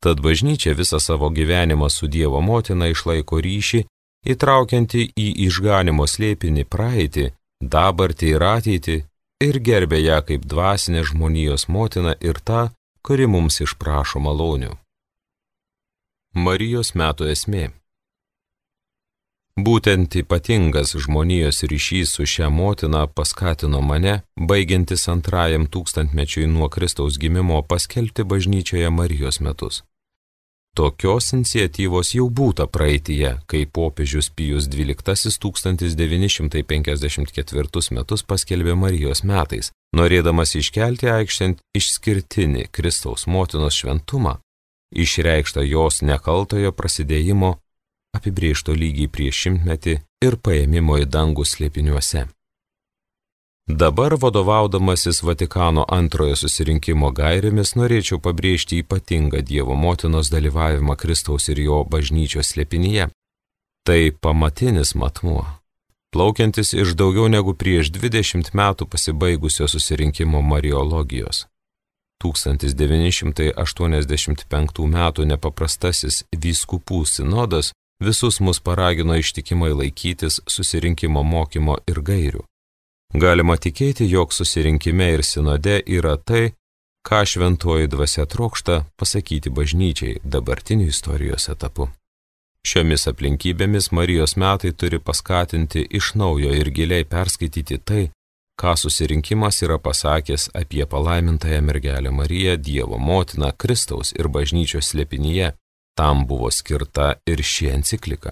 Tad 0.00 0.20
bažnyčia 0.24 0.72
visą 0.74 1.00
savo 1.00 1.28
gyvenimą 1.28 1.88
su 1.92 2.08
Dievo 2.08 2.40
motina 2.40 2.88
išlaiko 2.88 3.40
ryšį, 3.44 3.80
įtraukianti 4.32 5.10
į 5.16 5.26
išganimo 5.46 6.06
slėpinį 6.08 6.64
praeitį, 6.72 7.26
dabartį 7.60 8.34
ir 8.36 8.44
ateitį 8.44 8.96
ir 9.44 9.58
gerbė 9.68 10.00
ją 10.00 10.20
kaip 10.28 10.46
dvasinė 10.48 11.04
žmonijos 11.10 11.68
motina 11.68 12.14
ir 12.20 12.40
ta, 12.40 12.70
kuri 13.04 13.26
mums 13.26 13.60
išprašo 13.64 14.20
malonių. 14.24 14.72
Marijos 16.34 16.94
metų 16.94 17.28
esmė 17.34 17.68
Būtent 19.66 20.14
ypatingas 20.16 20.94
žmonijos 21.04 21.58
ryšys 21.68 22.08
su 22.16 22.24
šia 22.32 22.48
motina 22.48 23.02
paskatino 23.06 23.80
mane, 23.84 24.14
baigiantis 24.50 25.02
antrajam 25.12 25.66
tūkstantmečiui 25.74 26.46
nuo 26.48 26.68
Kristaus 26.72 27.18
gimimo, 27.20 27.58
paskelbti 27.72 28.22
bažnyčioje 28.30 28.90
Marijos 28.90 29.40
metus. 29.44 29.82
Tokios 30.76 31.32
iniciatyvos 31.36 32.08
jau 32.14 32.30
būta 32.40 32.64
praeitie, 32.70 33.30
kai 33.50 33.62
popiežius 33.66 34.30
Pijus 34.30 34.64
XII 34.70 34.94
1954 35.42 37.94
metus 37.96 38.20
paskelbė 38.22 38.74
Marijos 38.84 39.20
metais, 39.26 39.66
norėdamas 39.98 40.54
iškelti 40.62 41.06
aikštent 41.10 41.56
išskirtinį 41.76 42.64
Kristaus 42.70 43.26
motinos 43.26 43.74
šventumą, 43.82 44.38
išreikštą 44.94 45.60
jos 45.66 46.02
nekaltojo 46.06 46.70
prasidėjimo 46.72 47.58
apibriešto 48.16 48.74
lygiai 48.74 49.08
prieš 49.08 49.46
šimtmetį 49.46 49.96
ir 50.26 50.36
paėmimo 50.44 50.98
į 51.02 51.08
dangų 51.16 51.44
slėpiniuose. 51.46 52.26
Dabar 53.70 54.18
vadovaudamasis 54.18 55.22
Vatikano 55.22 55.84
antrojo 55.88 56.36
susirinkimo 56.36 57.10
gairėmis 57.14 57.76
norėčiau 57.78 58.18
pabrėžti 58.18 58.78
ypatingą 58.82 59.42
Dievo 59.46 59.74
motinos 59.78 60.26
dalyvavimą 60.32 60.96
Kristaus 60.98 61.48
ir 61.52 61.58
jo 61.66 61.84
bažnyčios 61.84 62.46
slėpinyje. 62.50 63.04
Tai 63.86 64.10
pamatinis 64.20 64.94
matmuo, 64.98 65.46
plaukiantis 66.10 66.74
iš 66.74 66.98
daugiau 66.98 67.28
negu 67.30 67.54
prieš 67.54 67.94
20 67.94 68.50
metų 68.58 68.90
pasibaigusio 68.90 69.70
susirinkimo 69.70 70.42
Mariologijos. 70.42 71.46
1985 72.20 74.84
m. 74.84 74.96
nepaprastasis 75.32 76.24
vyskupų 76.36 77.06
sinodas 77.06 77.72
visus 78.00 78.40
mus 78.40 78.60
paragino 78.60 79.16
ištikimai 79.16 79.72
laikytis 79.72 80.40
susirinkimo 80.46 81.22
mokymo 81.22 81.76
ir 81.86 82.00
gairių. 82.00 82.42
Galima 83.14 83.56
tikėti, 83.56 84.06
jog 84.06 84.32
susirinkime 84.32 85.12
ir 85.14 85.24
sinode 85.26 85.80
yra 85.86 86.16
tai, 86.16 86.52
ką 87.06 87.24
šventoji 87.26 87.88
dvasia 87.90 88.26
trokšta 88.26 88.84
pasakyti 88.96 89.50
bažnyčiai 89.50 90.20
dabartiniu 90.24 90.86
istorijos 90.88 91.48
etapu. 91.48 91.88
Šiomis 92.66 93.06
aplinkybėmis 93.08 93.88
Marijos 93.96 94.36
metai 94.36 94.72
turi 94.76 94.98
paskatinti 95.00 95.86
iš 95.90 96.14
naujo 96.14 96.52
ir 96.54 96.70
giliai 96.76 97.06
perskaityti 97.08 97.78
tai, 97.78 98.02
ką 98.60 98.74
susirinkimas 98.76 99.62
yra 99.64 99.78
pasakęs 99.78 100.50
apie 100.54 100.86
palaimintąją 100.86 101.62
mergelę 101.62 102.10
Mariją, 102.10 102.56
Dievo 102.56 102.98
motiną, 102.98 103.52
Kristaus 103.56 104.12
ir 104.12 104.28
bažnyčios 104.28 104.92
slėpinyje 104.92 105.54
Tam 106.00 106.26
buvo 106.26 106.50
skirta 106.50 107.14
ir 107.26 107.42
ši 107.42 107.66
enciklika. 107.76 108.30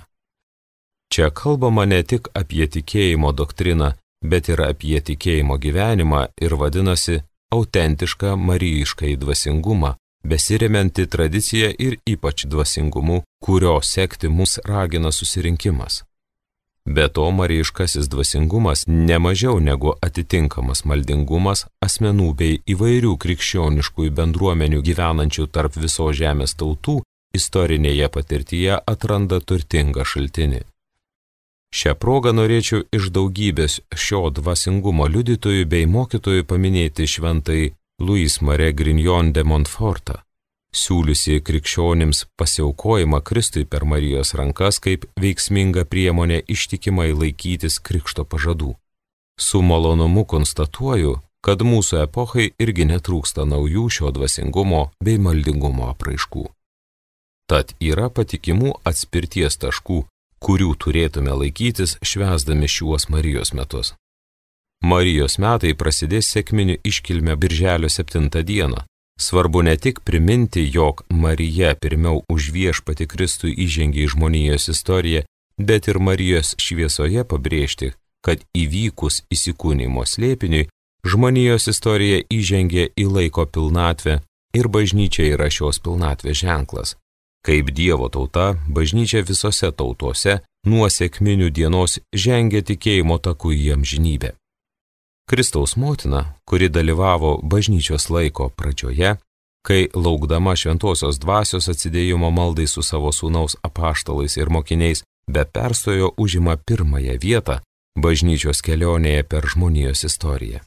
Čia 1.13 1.31
kalbama 1.31 1.85
ne 1.85 1.99
tik 2.03 2.29
apie 2.41 2.67
tikėjimo 2.75 3.33
doktriną, 3.41 3.91
bet 4.25 4.49
ir 4.49 4.63
apie 4.65 5.01
tikėjimo 5.09 5.59
gyvenimą 5.65 6.23
ir 6.41 6.55
vadinasi 6.63 7.19
autentišką 7.53 8.31
marijišką 8.49 9.11
dvasingumą, 9.25 9.91
besiremianti 10.25 11.07
tradicija 11.07 11.69
ir 11.87 11.99
ypač 12.15 12.47
dvasingumu, 12.53 13.23
kurio 13.45 13.81
sekti 13.83 14.29
mus 14.29 14.59
ragina 14.65 15.13
susirinkimas. 15.13 16.05
Be 16.95 17.09
to, 17.09 17.31
marijiškasis 17.31 18.09
dvasingumas 18.09 18.87
nemažiau 18.87 19.61
negu 19.61 19.93
atitinkamas 20.07 20.87
maldingumas 20.89 21.67
asmenų 21.85 22.31
bei 22.41 22.63
įvairių 22.75 23.13
krikščioniškųjų 23.25 24.15
bendruomenių 24.23 24.81
gyvenančių 24.89 25.47
tarp 25.53 25.77
viso 25.77 26.09
žemės 26.23 26.57
tautų 26.57 27.03
istorinėje 27.39 28.09
patirtyje 28.15 28.83
atranda 28.95 29.41
turtingą 29.41 30.05
šaltinį. 30.13 30.65
Šią 31.69 31.93
progą 32.01 32.33
norėčiau 32.33 32.87
iš 32.97 33.11
daugybės 33.17 33.81
šio 34.05 34.29
dvasingumo 34.39 35.09
liudytojų 35.15 35.67
bei 35.69 35.89
mokytojų 35.97 36.47
paminėti 36.49 37.05
šventai 37.15 37.75
Louis 38.01 38.41
Mare 38.41 38.71
Grignon 38.73 39.35
de 39.37 39.45
Montfortą, 39.45 40.17
siūliusi 40.73 41.43
krikščionims 41.45 42.25
pasiaukojimą 42.41 43.21
Kristui 43.21 43.67
per 43.69 43.85
Marijos 43.85 44.33
rankas 44.41 44.81
kaip 44.81 45.05
veiksminga 45.21 45.85
priemonė 45.85 46.41
ištikimai 46.57 47.11
laikytis 47.13 47.81
krikšto 47.85 48.25
pažadų. 48.25 48.75
Su 49.39 49.61
malonumu 49.63 50.25
konstatuoju, 50.25 51.19
kad 51.45 51.63
mūsų 51.63 52.03
epochai 52.07 52.49
irgi 52.59 52.89
netrūksta 52.89 53.45
naujų 53.47 53.89
šio 53.97 54.15
dvasingumo 54.15 54.89
bei 55.05 55.21
maldingumo 55.21 55.93
apraiškų. 55.93 56.49
Tad 57.49 57.73
yra 57.81 58.11
patikimų 58.13 58.75
atspirties 58.85 59.57
taškų, 59.63 60.03
kurių 60.45 60.75
turėtume 60.85 61.33
laikytis 61.33 61.97
švesdami 62.05 62.69
šiuos 62.69 63.09
Marijos 63.09 63.55
metus. 63.57 63.95
Marijos 64.85 65.39
metai 65.43 65.73
prasidės 65.75 66.29
sėkminių 66.35 66.77
iškilme 66.87 67.35
Birželio 67.37 67.89
7 67.91 68.29
dieną. 68.45 68.85
Svarbu 69.19 69.65
ne 69.67 69.75
tik 69.77 70.05
priminti, 70.07 70.63
jog 70.63 71.03
Marija 71.11 71.73
pirmiau 71.75 72.23
už 72.31 72.53
viešpati 72.55 73.09
Kristų 73.11 73.51
įžengė 73.51 74.05
į 74.05 74.13
žmonijos 74.15 74.69
istoriją, 74.71 75.25
bet 75.59 75.89
ir 75.89 75.99
Marijos 75.99 76.55
šviesoje 76.63 77.25
pabrėžti, 77.27 77.91
kad 78.23 78.45
įvykus 78.55 79.25
įsikūnymo 79.35 80.05
slėpiniui, 80.07 80.69
žmonijos 81.03 81.67
istorija 81.73 82.23
įžengė 82.31 82.93
į 82.95 83.09
laiko 83.11 83.49
pilnatvę 83.51 84.21
ir 84.55 84.71
bažnyčia 84.71 85.33
yra 85.35 85.51
šios 85.51 85.83
pilnatvės 85.83 86.45
ženklas. 86.45 86.95
Kaip 87.49 87.71
Dievo 87.73 88.11
tauta, 88.13 88.59
bažnyčia 88.69 89.23
visose 89.25 89.71
tautose 89.73 90.35
nuo 90.69 90.85
sėkminių 90.93 91.47
dienos 91.49 91.95
žengia 92.13 92.61
tikėjimo 92.61 93.17
taku 93.25 93.55
į 93.57 93.71
amžinybę. 93.73 94.35
Kristaus 95.25 95.73
motina, 95.81 96.35
kuri 96.45 96.69
dalyvavo 96.69 97.39
bažnyčios 97.41 98.11
laiko 98.13 98.51
pradžioje, 98.53 99.15
kai 99.65 99.89
laukdama 99.95 100.53
šventosios 100.61 101.17
dvasios 101.25 101.71
atsidėjimo 101.73 102.29
maldai 102.29 102.67
su 102.69 102.85
savo 102.85 103.15
sūnaus 103.17 103.57
apaštalais 103.65 104.37
ir 104.37 104.53
mokiniais, 104.53 105.01
be 105.25 105.45
perstojo 105.45 106.11
užima 106.21 106.59
pirmąją 106.69 107.17
vietą 107.17 107.57
bažnyčios 107.97 108.61
kelionėje 108.61 109.23
per 109.25 109.49
žmonijos 109.49 110.05
istoriją. 110.05 110.61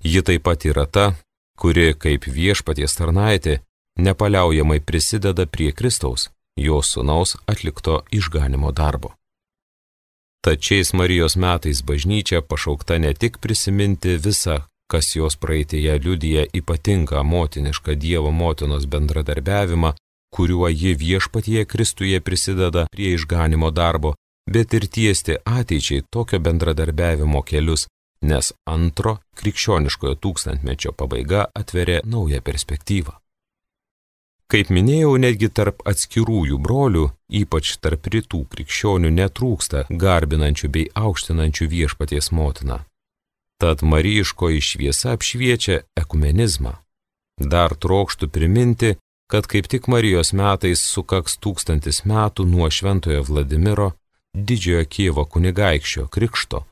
Ji 0.00 0.24
taip 0.24 0.48
pat 0.48 0.64
yra 0.64 0.86
ta, 0.88 1.12
kuri 1.60 1.92
kaip 1.92 2.24
viešpaties 2.24 2.96
tarnaitė 2.96 3.58
nepaliaujamai 3.98 4.80
prisideda 4.80 5.46
prie 5.46 5.72
Kristaus, 5.72 6.30
jo 6.56 6.82
sunaus 6.82 7.36
atlikto 7.46 8.02
išganimo 8.10 8.72
darbo. 8.72 9.12
Tačiais 10.42 10.92
Marijos 10.92 11.36
metais 11.36 11.82
bažnyčia 11.82 12.42
pašaukta 12.42 12.98
ne 12.98 13.14
tik 13.14 13.38
prisiminti 13.38 14.16
visą, 14.18 14.56
kas 14.90 15.14
jos 15.16 15.36
praeitėje 15.38 15.94
liudyja 16.04 16.48
ypatingą 16.58 17.22
motinišką 17.22 17.94
Dievo 17.94 18.32
motinos 18.34 18.88
bendradarbiavimą, 18.90 19.92
kuriuo 20.34 20.68
ji 20.68 20.94
viešpatie 21.04 21.64
Kristuje 21.64 22.20
prisideda 22.20 22.86
prie 22.90 23.14
išganimo 23.14 23.70
darbo, 23.70 24.14
bet 24.50 24.74
ir 24.74 24.88
tiesti 24.96 25.38
ateičiai 25.44 26.02
tokio 26.10 26.42
bendradarbiavimo 26.42 27.42
kelius, 27.46 27.86
nes 28.22 28.52
antro 28.66 29.18
krikščioniškojo 29.38 30.18
tūkstantmečio 30.24 30.92
pabaiga 30.98 31.46
atveria 31.54 32.02
naują 32.04 32.42
perspektyvą. 32.42 33.21
Kaip 34.52 34.68
minėjau, 34.68 35.14
netgi 35.16 35.48
tarp 35.48 35.78
atskirųjų 35.88 36.58
brolių, 36.60 37.06
ypač 37.40 37.70
tarp 37.80 38.04
rytų 38.12 38.42
krikščionių, 38.52 39.08
netrūksta 39.16 39.86
garbinančių 39.88 40.68
bei 40.74 40.90
aukštinančių 40.92 41.68
viešpaties 41.72 42.28
motiną. 42.36 42.82
Tad 43.56 43.80
Maryjiškoji 43.80 44.60
šviesa 44.60 45.16
apšviečia 45.16 45.76
ekumenizmą. 45.96 46.74
Dar 47.40 47.72
trokštų 47.72 48.28
priminti, 48.28 49.00
kad 49.32 49.48
kaip 49.48 49.72
tik 49.72 49.88
Marijos 49.88 50.36
metais 50.36 50.84
sukaks 50.84 51.40
tūkstantis 51.40 52.04
metų 52.04 52.44
nuo 52.44 52.68
Šventojo 52.68 53.22
Vladimiro 53.24 53.96
didžiojo 54.36 54.84
Kievo 54.84 55.24
kunigaikščio 55.24 56.12
krikšto 56.12 56.66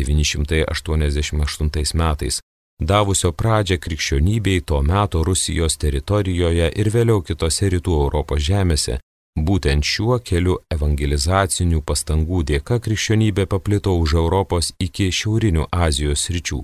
988 0.00 1.92
metais 1.92 2.40
davusio 2.80 3.32
pradžią 3.32 3.78
krikščionybei 3.78 4.60
to 4.60 4.82
meto 4.82 5.22
Rusijos 5.24 5.76
teritorijoje 5.76 6.70
ir 6.80 6.90
vėliau 6.94 7.22
kitose 7.22 7.68
rytų 7.74 7.94
Europos 8.04 8.42
žemėse, 8.42 8.98
būtent 9.48 9.84
šiuo 9.84 10.18
keliu 10.22 10.58
evangelizacinių 10.70 11.82
pastangų 11.82 12.42
dėka 12.50 12.78
krikščionybė 12.80 13.46
paplito 13.46 13.94
už 13.98 14.14
Europos 14.14 14.72
iki 14.78 15.10
šiaurinių 15.10 15.68
Azijos 15.72 16.28
ryčių. 16.30 16.62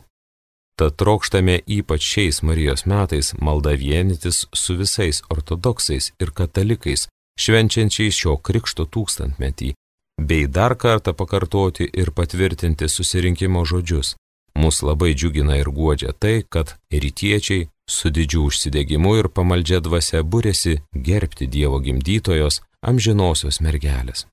Tad 0.79 0.97
trokštame 0.99 1.61
ypač 1.67 2.03
šiais 2.03 2.43
Marijos 2.43 2.83
metais 2.87 3.35
malda 3.39 3.77
vienytis 3.79 4.47
su 4.53 4.75
visais 4.77 5.23
ortodoksais 5.31 6.11
ir 6.19 6.31
katalikais, 6.35 7.07
švenčiančiais 7.39 8.15
šio 8.15 8.37
krikšto 8.37 8.87
tūkstantmetį, 8.87 9.75
bei 10.19 10.47
dar 10.47 10.75
kartą 10.75 11.15
pakartoti 11.15 11.87
ir 11.95 12.11
patvirtinti 12.11 12.89
susirinkimo 12.91 13.63
žodžius 13.65 14.15
Mus 14.55 14.83
labai 14.83 15.15
džiugina 15.15 15.57
ir 15.59 15.71
guodžia 15.71 16.13
tai, 16.13 16.43
kad 16.49 16.75
rytiečiai 16.91 17.69
su 17.91 18.11
didžiu 18.11 18.45
užsidegimu 18.49 19.17
ir 19.19 19.29
pamaldžia 19.29 19.81
dvasia 19.81 20.23
būrėsi 20.23 20.81
gerbti 20.95 21.47
Dievo 21.47 21.81
gimdytojos 21.85 22.63
amžinosios 22.81 23.61
mergelės. 23.61 24.27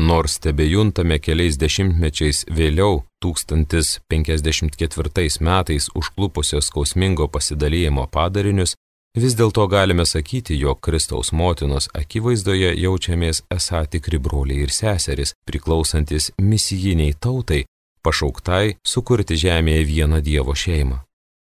Nors 0.00 0.38
tebejuntame 0.40 1.18
keliais 1.20 1.58
dešimtmečiais 1.60 2.46
vėliau 2.48 3.04
1054 3.24 5.40
metais 5.44 5.88
užklupusio 5.94 6.60
skausmingo 6.64 7.28
pasidalymo 7.28 8.06
padarinius, 8.06 8.74
vis 9.16 9.34
dėlto 9.36 9.66
galime 9.68 10.06
sakyti, 10.06 10.56
jog 10.56 10.80
Kristaus 10.80 11.32
motinos 11.32 11.88
akivaizdoje 11.92 12.74
jaučiamės 12.80 13.42
esą 13.52 13.86
tikri 13.92 14.18
broliai 14.18 14.62
ir 14.64 14.70
seserys, 14.72 15.34
priklausantis 15.44 16.32
misijiniai 16.40 17.12
tautai, 17.20 17.64
pašauktai 18.02 18.76
sukurti 18.86 19.38
žemėje 19.40 19.86
vieną 19.92 20.20
Dievo 20.24 20.56
šeimą. 20.56 21.00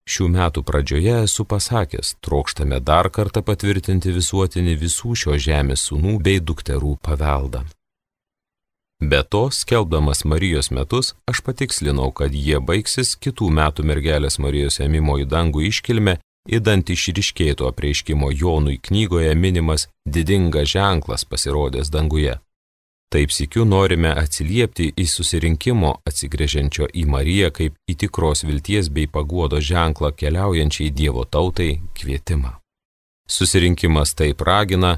Šių 0.03 0.27
metų 0.33 0.63
pradžioje 0.67 1.13
esu 1.23 1.45
pasakęs, 1.47 2.17
trokštame 2.19 2.81
dar 2.83 3.07
kartą 3.07 3.39
patvirtinti 3.41 4.11
visuotinį 4.11 4.75
visų 4.81 5.15
šio 5.15 5.37
žemės 5.39 5.87
sūnų 5.87 6.17
bei 6.25 6.43
dukterų 6.43 6.97
paveldą. 6.99 7.63
Be 8.99 9.23
to, 9.23 9.49
skelbdamas 9.51 10.23
Marijos 10.23 10.69
metus, 10.71 11.13
aš 11.27 11.41
patikslinau, 11.47 12.11
kad 12.11 12.35
jie 12.35 12.59
baigsis 12.59 13.15
kitų 13.15 13.49
metų 13.51 13.83
mergelės 13.87 14.39
Marijos 14.39 14.79
ėmimo 14.83 15.17
į 15.23 15.27
dangų 15.27 15.65
iškilme, 15.71 16.17
įdant 16.47 16.91
išriškėto 16.91 17.67
apreiškimo 17.71 18.31
Jonui 18.31 18.79
knygoje 18.83 19.35
minimas 19.35 19.87
didingas 20.07 20.71
ženklas 20.75 21.23
pasirodęs 21.25 21.91
danguje. 21.91 22.37
Taip 23.13 23.29
sikiu 23.29 23.61
norime 23.69 24.09
atsiliepti 24.17 24.87
į 24.97 25.03
susirinkimo 25.05 25.89
atsigrėžiančio 26.09 26.87
į 26.97 27.03
Mariją 27.13 27.51
kaip 27.53 27.75
į 27.85 27.95
tikros 28.03 28.41
vilties 28.41 28.89
bei 28.95 29.05
paguodo 29.05 29.59
ženklą 29.61 30.09
keliaujančiai 30.17 30.89
Dievo 30.89 31.21
tautai 31.35 31.75
kvietimą. 31.93 32.55
Susirinkimas 33.29 34.15
taip 34.17 34.41
ragina, 34.41 34.95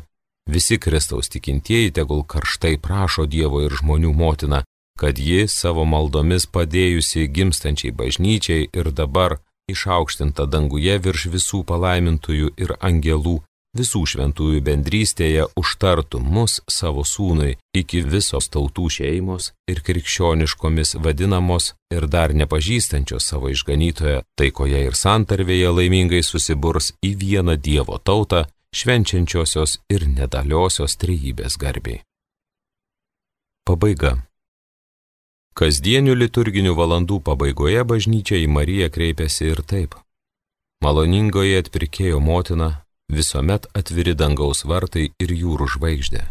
visi 0.48 0.78
Kristaus 0.80 1.28
tikintieji 1.34 1.92
tegul 1.98 2.24
karštai 2.24 2.78
prašo 2.86 3.26
Dievo 3.28 3.60
ir 3.66 3.76
žmonių 3.82 4.14
motiną, 4.16 4.62
kad 5.00 5.20
ji 5.20 5.44
savo 5.52 5.84
maldomis 5.84 6.48
padėjusi 6.48 7.28
gimstančiai 7.36 7.92
bažnyčiai 7.92 8.70
ir 8.72 8.92
dabar 8.96 9.42
išaukštinta 9.68 10.48
danguje 10.48 10.96
virš 11.04 11.28
visų 11.36 11.66
palaimintųjų 11.68 12.56
ir 12.64 12.78
angelų 12.80 13.42
visų 13.76 14.02
šventųjų 14.12 14.62
bendrystėje 14.66 15.46
užtartų 15.60 16.22
mus 16.24 16.62
savo 16.72 17.04
sūnui 17.06 17.56
iki 17.76 18.02
visos 18.02 18.50
tautų 18.54 18.88
šeimos 18.98 19.52
ir 19.72 19.82
krikščioniškomis 19.86 20.96
vadinamos 21.04 21.74
ir 21.94 22.08
dar 22.08 22.34
nepažįstančios 22.34 23.28
savo 23.32 23.52
išganytoje 23.54 24.22
taikoje 24.40 24.84
ir 24.88 24.96
santarvėje 24.96 25.74
laimingai 25.80 26.24
susiburs 26.24 26.94
į 27.04 27.16
vieną 27.22 27.58
Dievo 27.60 27.98
tautą, 28.00 28.46
švenčiančiosios 28.76 29.80
ir 29.90 30.08
nedaliosios 30.08 30.98
trejybės 31.02 31.60
garbiai. 31.60 32.02
Pabaiga. 33.66 34.18
Kasdienių 35.56 36.14
liturginių 36.20 36.74
valandų 36.76 37.22
pabaigoje 37.24 37.86
bažnyčia 37.88 38.42
į 38.44 38.50
Mariją 38.52 38.90
kreipiasi 38.92 39.48
ir 39.54 39.62
taip. 39.64 39.96
Maloningoje 40.84 41.62
atpirkėjo 41.64 42.20
motina, 42.20 42.85
visuomet 43.12 43.68
atviri 43.74 44.16
dangaus 44.16 44.66
vartai 44.66 45.10
ir 45.20 45.32
jūrų 45.32 45.68
žvaigždė. 45.76 46.24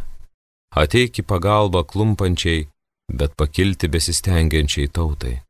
Ateik 0.75 1.21
į 1.21 1.25
pagalbą 1.31 1.85
klumpančiai, 1.87 2.67
bet 3.13 3.37
pakilti 3.37 3.89
besistengiančiai 3.89 4.89
tautai. 4.89 5.43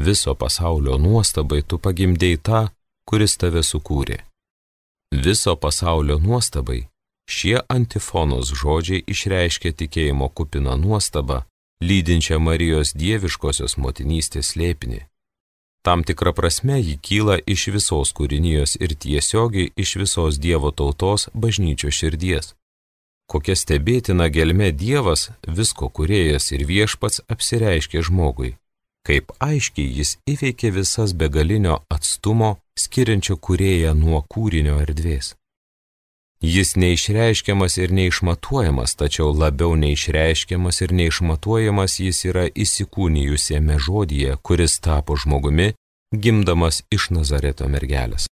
Viso 0.00 0.34
pasaulio 0.34 0.96
nuostabai 0.98 1.62
tu 1.62 1.78
pagimdėjai 1.78 2.40
tą, 2.42 2.60
kuris 3.06 3.36
tave 3.36 3.62
sukūrė. 3.62 4.18
Viso 5.26 5.56
pasaulio 5.56 6.18
nuostabai 6.18 6.86
šie 7.30 7.60
antifonos 7.68 8.50
žodžiai 8.60 9.04
išreiškia 9.06 9.72
tikėjimo 9.80 10.28
kupiną 10.34 10.74
nuostabą, 10.78 11.44
lydinčią 11.82 12.38
Marijos 12.42 12.94
dieviškosios 12.94 13.76
motinystės 13.78 14.54
slėpinį. 14.54 15.04
Tam 15.82 16.02
tikra 16.04 16.34
prasme 16.36 16.76
jį 16.76 16.98
kyla 17.00 17.38
iš 17.48 17.70
visos 17.74 18.12
kūrinijos 18.16 18.76
ir 18.84 18.92
tiesiogiai 19.02 19.72
iš 19.80 19.96
visos 20.02 20.38
Dievo 20.44 20.70
tautos 20.76 21.28
bažnyčio 21.32 21.88
širdies. 21.88 22.52
Kokia 23.30 23.56
stebėtina 23.56 24.28
gelme 24.28 24.72
Dievas, 24.76 25.30
visko 25.46 25.88
kuriejas 25.88 26.50
ir 26.52 26.66
viešpats 26.68 27.22
apsireiškė 27.32 28.02
žmogui. 28.10 28.56
Kaip 29.06 29.32
aiškiai 29.40 29.88
jis 30.00 30.18
įveikė 30.28 30.74
visas 30.76 31.14
begalinio 31.16 31.80
atstumo 31.88 32.58
skiriančio 32.76 33.38
kurėją 33.40 33.94
nuo 33.96 34.20
kūrinio 34.28 34.76
erdvės. 34.84 35.34
Jis 36.40 36.72
neišreiškiamas 36.76 37.76
ir 37.76 37.92
neišmatuojamas, 37.92 38.94
tačiau 38.96 39.28
labiau 39.36 39.74
neišreiškiamas 39.76 40.80
ir 40.80 40.94
neišmatuojamas 40.96 41.98
jis 42.00 42.24
yra 42.24 42.46
įsikūnijusiame 42.48 43.76
žodyje, 43.76 44.38
kuris 44.42 44.78
tapo 44.80 45.16
žmogumi, 45.20 45.74
gimdamas 46.16 46.80
iš 46.90 47.10
Nazareto 47.12 47.68
mergelės. 47.68 48.24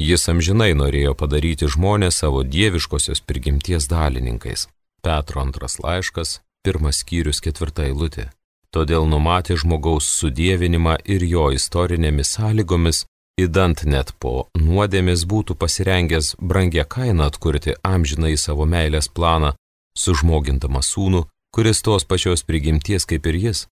Jis 0.00 0.26
amžinai 0.32 0.72
norėjo 0.74 1.14
padaryti 1.14 1.68
žmonės 1.70 2.18
savo 2.24 2.42
dieviškosios 2.42 3.22
prigimties 3.22 3.86
dalininkais. 3.86 4.66
Petro 5.02 5.40
antras 5.40 5.78
laiškas, 5.78 6.40
pirmas 6.66 7.04
skyrius 7.04 7.38
ketvirta 7.44 7.86
eilutė. 7.86 8.32
Todėl 8.74 9.06
numatė 9.06 9.54
žmogaus 9.60 10.08
sudėvinimą 10.18 10.96
ir 11.04 11.22
jo 11.28 11.50
istorinėmis 11.54 12.34
sąlygomis 12.38 13.04
įdant 13.40 13.84
net 13.88 14.12
po 14.20 14.48
nuodėmės 14.58 15.24
būtų 15.28 15.56
pasirengęs 15.56 16.34
brangia 16.38 16.84
kaina 16.84 17.28
atkurti 17.30 17.76
amžinai 17.82 18.36
savo 18.36 18.66
meilės 18.66 19.08
planą, 19.08 19.54
sužmogintama 19.96 20.82
sūnų, 20.82 21.24
kuris 21.54 21.82
tos 21.82 22.04
pačios 22.04 22.44
prigimties 22.44 23.06
kaip 23.08 23.26
ir 23.26 23.38
jis. 23.46 23.66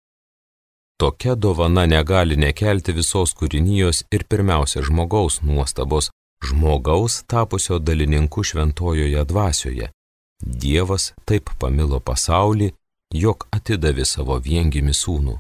Tokia 0.98 1.34
dovana 1.34 1.86
negali 1.86 2.36
nekelti 2.36 2.92
visos 2.92 3.34
kūrinijos 3.38 4.02
ir 4.10 4.24
pirmiausia 4.30 4.82
žmogaus 4.82 5.40
nuostabos, 5.42 6.10
žmogaus 6.42 7.22
tapusio 7.30 7.78
dalininku 7.78 8.42
šventojoje 8.42 9.24
dvasioje. 9.24 9.90
Dievas 10.42 11.12
taip 11.26 11.50
pamilo 11.58 12.00
pasaulį, 12.00 12.72
jog 13.14 13.46
atidavė 13.54 14.04
savo 14.06 14.38
viengimi 14.42 14.94
sūnų. 14.94 15.38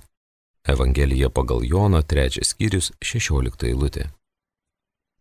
Evangelija 0.66 1.28
pagal 1.28 1.60
Joną, 1.64 2.02
trečias 2.02 2.52
skyrius, 2.52 2.92
šešiolikta 3.02 3.68
eilutė. 3.70 4.08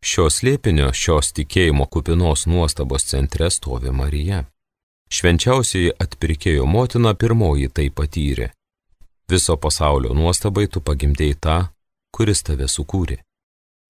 Šios 0.02 0.43
lėpinio, 0.45 0.91
šios 0.93 1.34
tikėjimo 1.34 1.88
kupinos 1.89 2.45
nuostabos 2.45 3.08
centre 3.10 3.50
stovi 3.50 3.91
Marija. 3.91 4.43
Švenčiausiai 5.10 5.93
atpirkėjo 6.04 6.65
motina 6.67 7.13
pirmoji 7.15 7.69
tai 7.69 7.89
patyrė. 7.89 8.52
Viso 9.32 9.58
pasaulio 9.58 10.13
nuostabai 10.13 10.67
tu 10.67 10.82
pagimdėjai 10.82 11.39
tą, 11.39 11.58
kuris 12.15 12.43
tave 12.43 12.67
sukūrė. 12.71 13.17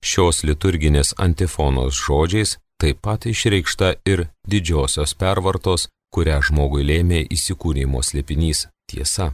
Šios 0.03 0.43
liturginės 0.45 1.13
antifonos 1.17 1.97
žodžiais 1.97 2.57
taip 2.81 3.01
pat 3.01 3.25
išreikšta 3.25 3.93
ir 4.05 4.27
didžiosios 4.47 5.13
pervartos, 5.17 5.88
kurią 6.13 6.39
žmogui 6.49 6.86
lėmė 6.86 7.25
įsikūrimo 7.33 8.01
slėpinys- 8.05 8.67
tiesa. 8.89 9.33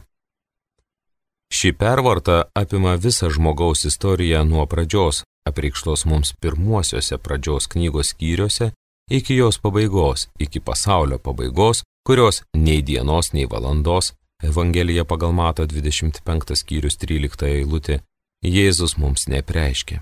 Ši 1.54 1.70
pervarta 1.72 2.42
apima 2.54 2.94
visą 2.94 3.28
žmogaus 3.30 3.84
istoriją 3.84 4.40
nuo 4.44 4.64
pradžios, 4.66 5.22
apreikštos 5.48 6.02
mums 6.10 6.32
pirmuosiuose 6.42 7.18
pradžios 7.18 7.68
knygos 7.72 8.08
skyriuose, 8.10 8.70
iki 9.10 9.36
jos 9.36 9.58
pabaigos, 9.62 10.28
iki 10.38 10.60
pasaulio 10.60 11.18
pabaigos, 11.18 11.82
kurios 12.06 12.42
nei 12.56 12.82
dienos, 12.82 13.32
nei 13.32 13.46
valandos, 13.46 14.12
Evangelija 14.42 15.04
pagal 15.04 15.32
Mato 15.32 15.66
25 15.66 16.56
skyrius 16.60 16.98
13 16.98 17.46
eilutė, 17.46 18.00
Jėzus 18.44 18.96
mums 18.98 19.28
nepreiškia. 19.30 20.00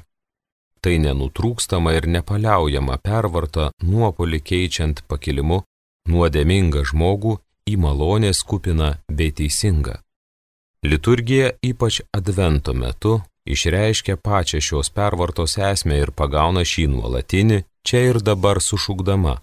Tai 0.82 0.94
nenutrūkstama 1.04 1.92
ir 1.98 2.08
nepaliaujama 2.14 2.96
pervarta 2.98 3.68
nuopolį 3.82 4.40
keičiant 4.40 5.04
pakilimu 5.06 5.60
nuodėmingą 6.08 6.86
žmogų 6.90 7.36
į 7.68 7.76
malonės 7.84 8.40
kupiną 8.42 8.94
bei 9.12 9.36
teisingą. 9.36 10.00
Liturgija 10.82 11.50
ypač 11.62 12.00
advento 12.12 12.72
metu 12.74 13.20
išreiškia 13.46 14.16
pačią 14.16 14.60
šios 14.60 14.90
pervartos 14.90 15.54
esmę 15.58 15.98
ir 16.02 16.10
pagauna 16.10 16.64
šį 16.66 16.86
nuolatinį, 16.94 17.58
čia 17.86 18.00
ir 18.10 18.18
dabar 18.22 18.58
sušūkdama. 18.62 19.36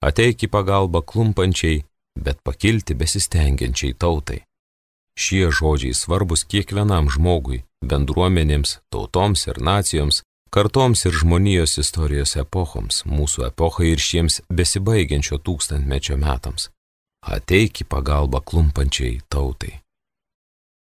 Ateik 0.00 0.46
į 0.46 0.48
pagalbą 0.48 1.02
klumpančiai, 1.04 1.82
bet 2.16 2.40
pakilti 2.44 2.96
besistengiančiai 2.96 3.92
tautai. 3.92 4.40
Šie 5.20 5.50
žodžiai 5.52 5.92
svarbus 5.96 6.46
kiekvienam 6.48 7.10
žmogui, 7.12 7.64
bendruomenėms, 7.84 8.78
tautoms 8.92 9.44
ir 9.50 9.60
nacijoms, 9.60 10.22
kartoms 10.54 11.04
ir 11.04 11.12
žmonijos 11.12 11.76
istorijos 11.82 12.36
epochoms, 12.40 13.04
mūsų 13.04 13.50
epochai 13.50 13.92
ir 13.92 14.00
šiems 14.00 14.40
besibaigiančio 14.48 15.42
tūkstantmečio 15.44 16.16
metams. 16.16 16.70
Ateik 17.20 17.84
į 17.84 17.88
pagalbą 17.92 18.40
klumpančiai 18.40 19.20
tautai. 19.28 19.76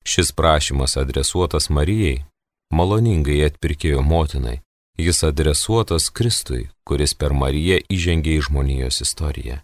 Šis 0.04 0.32
prašymas 0.32 0.98
adresuotas 0.98 1.70
Marijai, 1.70 2.24
maloningai 2.72 3.40
atpirkėjo 3.48 4.02
motinai, 4.04 4.60
jis 5.00 5.24
adresuotas 5.24 6.10
Kristui, 6.10 6.68
kuris 6.88 7.14
per 7.14 7.34
Mariją 7.34 7.80
įžengė 7.90 8.38
į 8.38 8.44
žmonijos 8.50 9.02
istoriją. 9.06 9.62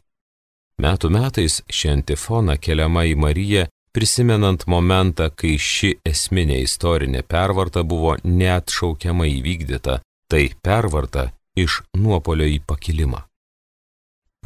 Metų 0.80 1.12
metais 1.12 1.60
ši 1.68 1.92
antifona 1.98 2.56
keliama 2.58 3.04
į 3.12 3.18
Mariją, 3.20 3.66
prisimenant 3.92 4.64
momentą, 4.68 5.28
kai 5.36 5.58
ši 5.60 5.98
esminė 6.08 6.62
istorinė 6.64 7.26
pervarta 7.28 7.84
buvo 7.84 8.16
neatšaukiamai 8.24 9.34
įvykdyta, 9.40 10.00
tai 10.32 10.46
pervarta 10.64 11.32
iš 11.60 11.82
nuopolio 11.98 12.48
į 12.48 12.62
pakilimą. 12.64 13.29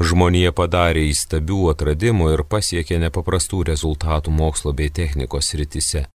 Žmonija 0.02 0.52
padarė 0.58 1.04
įstabių 1.12 1.60
atradimų 1.74 2.32
ir 2.34 2.44
pasiekė 2.50 2.98
nepaprastų 3.06 3.64
rezultatų 3.70 4.32
mokslo 4.34 4.74
bei 4.74 4.90
technikos 4.90 5.54
rytise. 5.54 6.08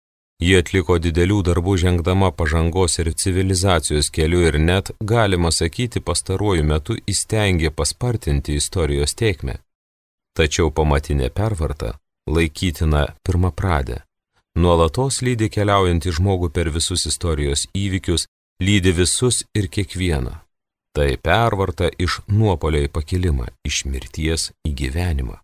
Jie 0.42 0.58
atliko 0.62 0.98
didelių 1.02 1.44
darbų 1.46 1.78
žengdama 1.82 2.32
pažangos 2.32 3.00
ir 3.02 3.14
civilizacijos 3.14 4.10
keliu 4.14 4.44
ir 4.50 4.60
net, 4.62 4.92
galima 5.02 5.52
sakyti, 5.52 6.02
pastaruoju 6.02 6.64
metu 6.64 6.98
įstengė 7.14 7.72
paspartinti 7.74 8.58
istorijos 8.58 9.18
tiekmę. 9.18 9.58
Tačiau 10.38 10.70
pamatinė 10.70 11.30
pervarta 11.34 11.96
laikytina 12.28 13.08
pirmą 13.24 13.52
pradę. 13.52 14.02
Nuolatos 14.58 15.22
lydi 15.22 15.50
keliaujantį 15.54 16.14
žmogų 16.18 16.50
per 16.54 16.70
visus 16.74 17.06
istorijos 17.10 17.68
įvykius, 17.78 18.26
lydi 18.62 18.94
visus 18.94 19.44
ir 19.56 19.70
kiekvieną. 19.70 20.47
Tai 20.98 21.12
pervarta 21.22 21.92
iš 22.02 22.16
nuopolio 22.26 22.80
į 22.82 22.88
pakilimą, 22.90 23.52
iš 23.70 23.84
mirties 23.86 24.48
į 24.66 24.72
gyvenimą. 24.80 25.36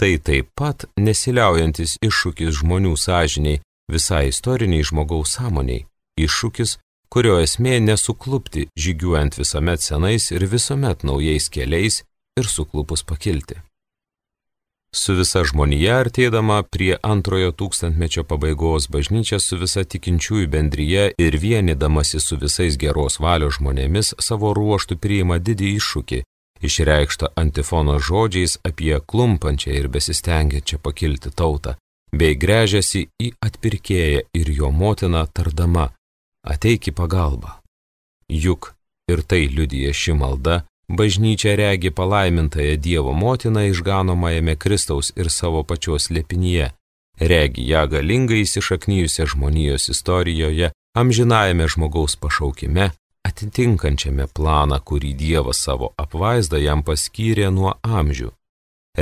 Tai 0.00 0.12
taip 0.24 0.54
pat 0.56 0.86
nesiliaujantis 0.96 1.98
iššūkis 2.00 2.62
žmonių 2.62 2.94
sąžiniai, 2.96 3.60
visai 3.92 4.30
istoriniai 4.30 4.86
žmogaus 4.88 5.34
sąmoniai, 5.36 5.84
iššūkis, 6.16 6.78
kurio 7.12 7.36
esmė 7.44 7.76
nesuklupti 7.84 8.64
žygiuojant 8.86 9.36
visuomet 9.36 9.84
senais 9.84 10.30
ir 10.32 10.48
visuomet 10.48 11.04
naujais 11.04 11.50
keliais 11.52 12.00
ir 12.40 12.48
suklupus 12.48 13.04
pakilti. 13.04 13.60
Su 14.94 15.16
visa 15.18 15.40
žmonija 15.42 15.96
artėdama 16.04 16.60
prie 16.70 16.92
antrojo 17.02 17.50
tūkstantmečio 17.58 18.22
pabaigos 18.30 18.84
bažnyčia 18.94 19.40
su 19.42 19.56
visa 19.58 19.82
tikinčiųjų 19.82 20.46
bendryje 20.52 21.06
ir 21.18 21.36
vienydamasi 21.42 22.20
su 22.22 22.38
visais 22.38 22.76
geros 22.78 23.18
valios 23.24 23.56
žmonėmis 23.58 24.12
savo 24.22 24.52
ruoštų 24.54 24.96
priima 25.02 25.40
didį 25.48 25.72
iššūkį, 25.80 26.20
išreikštą 26.68 27.32
antifono 27.42 27.96
žodžiais 27.98 28.60
apie 28.70 28.94
klumpančią 29.12 29.74
ir 29.80 29.90
besistengiančią 29.96 30.78
pakilti 30.86 31.34
tautą, 31.34 31.74
bei 32.14 32.38
grežiasi 32.38 33.08
į 33.18 33.32
atpirkėją 33.48 34.22
ir 34.38 34.52
jo 34.60 34.70
motiną 34.70 35.26
tardama- 35.26 35.88
ateik 36.54 36.86
į 36.90 36.94
pagalbą. 37.02 37.58
Juk 38.30 38.74
ir 39.10 39.26
tai 39.26 39.48
liudija 39.50 39.90
ši 39.90 40.14
malda, 40.14 40.62
Bažnyčia 40.94 41.56
regi 41.56 41.90
palaimintąją 41.90 42.76
Dievo 42.76 43.12
motiną 43.12 43.60
išganomajame 43.72 44.54
Kristaus 44.62 45.06
ir 45.20 45.26
savo 45.38 45.60
pačios 45.70 46.04
lėpinyje, 46.14 46.66
regi 47.30 47.62
ją 47.72 47.82
galingai 47.92 48.44
įsišaknyjusią 48.46 49.26
žmonijos 49.32 49.88
istorijoje, 49.94 50.70
amžinajame 51.00 51.66
žmogaus 51.72 52.14
pašaukime, 52.22 52.86
atitinkančiame 53.28 54.28
planą, 54.36 54.78
kurį 54.88 55.10
Dievas 55.22 55.64
savo 55.66 55.90
apvaizdą 56.04 56.62
jam 56.62 56.86
paskyrė 56.86 57.50
nuo 57.50 57.74
amžių. 57.82 58.30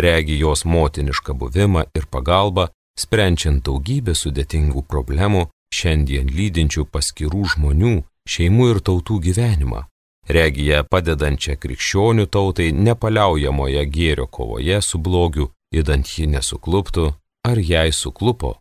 Regi 0.05 0.41
jos 0.45 0.65
motinišką 0.65 1.37
buvimą 1.41 1.83
ir 1.99 2.09
pagalbą, 2.15 2.71
sprendžiant 3.05 3.61
daugybę 3.69 4.17
sudėtingų 4.23 4.89
problemų, 4.89 5.43
šiandien 5.77 6.33
lydinčių 6.39 6.89
paskirų 6.95 7.45
žmonių, 7.53 7.97
šeimų 8.33 8.65
ir 8.73 8.87
tautų 8.89 9.21
gyvenimą 9.29 9.92
regiją 10.29 10.85
padedančią 10.91 11.57
krikščionių 11.63 12.27
tautai 12.27 12.73
nepaliaujamoje 12.73 13.85
gėrio 13.87 14.27
kovoje 14.27 14.81
su 14.83 14.99
blogiu, 14.99 15.51
įdant 15.75 16.07
ji 16.07 16.27
nesukluptų, 16.27 17.13
ar 17.45 17.59
jai 17.59 17.91
suklupo, 17.93 18.59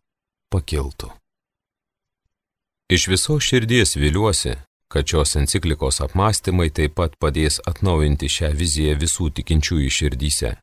pakiltų. 0.50 1.12
Iš 2.92 3.08
viso 3.08 3.38
širdies 3.40 3.96
viliuosi, 3.96 4.58
kad 4.92 5.08
šios 5.08 5.38
enciklikos 5.40 6.02
apmąstymai 6.04 6.70
taip 6.76 6.98
pat 7.00 7.16
padės 7.16 7.62
atnaujinti 7.70 8.28
šią 8.28 8.52
viziją 8.58 8.98
visų 9.00 9.30
tikinčiųjų 9.38 9.92
širdyse. 9.98 10.58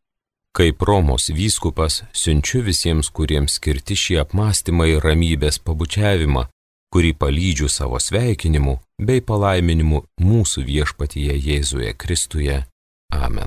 Kaip 0.52 0.82
Romos 0.82 1.30
vyskupas 1.30 2.02
siunčiu 2.12 2.61
visiems, 2.66 3.08
kuriems 3.14 3.56
skirti 3.56 3.96
šie 3.96 4.18
apmąstymai 4.24 4.98
ramybės 5.00 5.61
pabučiavimą, 5.62 6.48
kurį 6.92 7.14
palydžiu 7.20 7.68
savo 7.72 8.00
sveikinimu 8.00 8.78
bei 8.98 9.22
palaiminimu 9.22 10.02
mūsų 10.20 10.64
viešpatyje 10.66 11.38
Jėzuje 11.38 11.94
Kristuje. 11.94 12.66
Amen. 13.14 13.46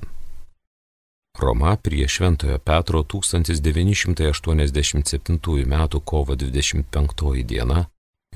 Roma 1.39 1.75
prie 1.75 2.07
Šventojo 2.07 2.59
Petro 2.59 3.03
1987 3.03 5.65
m. 5.65 5.87
kovo 6.05 6.35
25 6.35 7.43
diena 7.43 7.85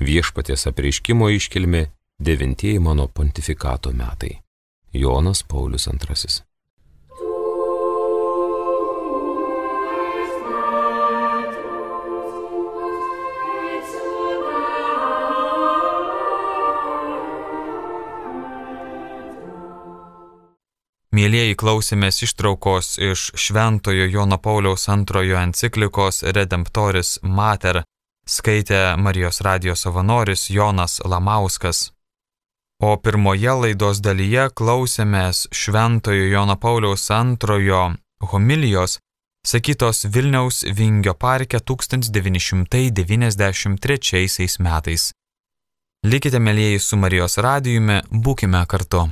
viešpatės 0.00 0.66
apreiškimo 0.70 1.28
iškilmė 1.30 1.86
devintieji 2.20 2.78
mano 2.80 3.08
pontifikato 3.08 3.92
metai. 3.92 4.40
Jonas 4.92 5.42
Paulius 5.42 5.86
II. 5.86 5.94
Mėlyjeji 21.16 21.54
klausėmės 21.56 22.18
ištraukos 22.26 22.98
iš 23.00 23.20
Šventojo 23.40 24.04
Jono 24.10 24.36
Pauliaus 24.42 24.82
antrojo 24.92 25.38
enciklikos 25.40 26.18
Redemptoris 26.36 27.10
Mater, 27.22 27.78
skaitė 28.28 28.96
Marijos 29.00 29.40
radijos 29.46 29.80
savanoris 29.86 30.50
Jonas 30.50 31.00
Lamauskas. 31.12 31.78
O 32.82 32.96
pirmoje 33.00 33.52
laidos 33.62 34.00
dalyje 34.04 34.44
klausėmės 34.60 35.36
Šventojo 35.62 36.26
Jono 36.34 36.56
Pauliaus 36.60 37.04
antrojo 37.14 37.82
homilijos, 38.32 38.92
sakytos 39.46 39.98
Vilniaus 40.12 40.56
Vingio 40.68 41.14
parke 41.14 41.60
1993 41.60 44.58
metais. 44.68 45.12
Likite 46.04 46.38
mėlyjeji 46.38 46.78
su 46.82 46.96
Marijos 47.00 47.38
radijumi, 47.40 48.00
būkime 48.10 48.66
kartu. 48.68 49.08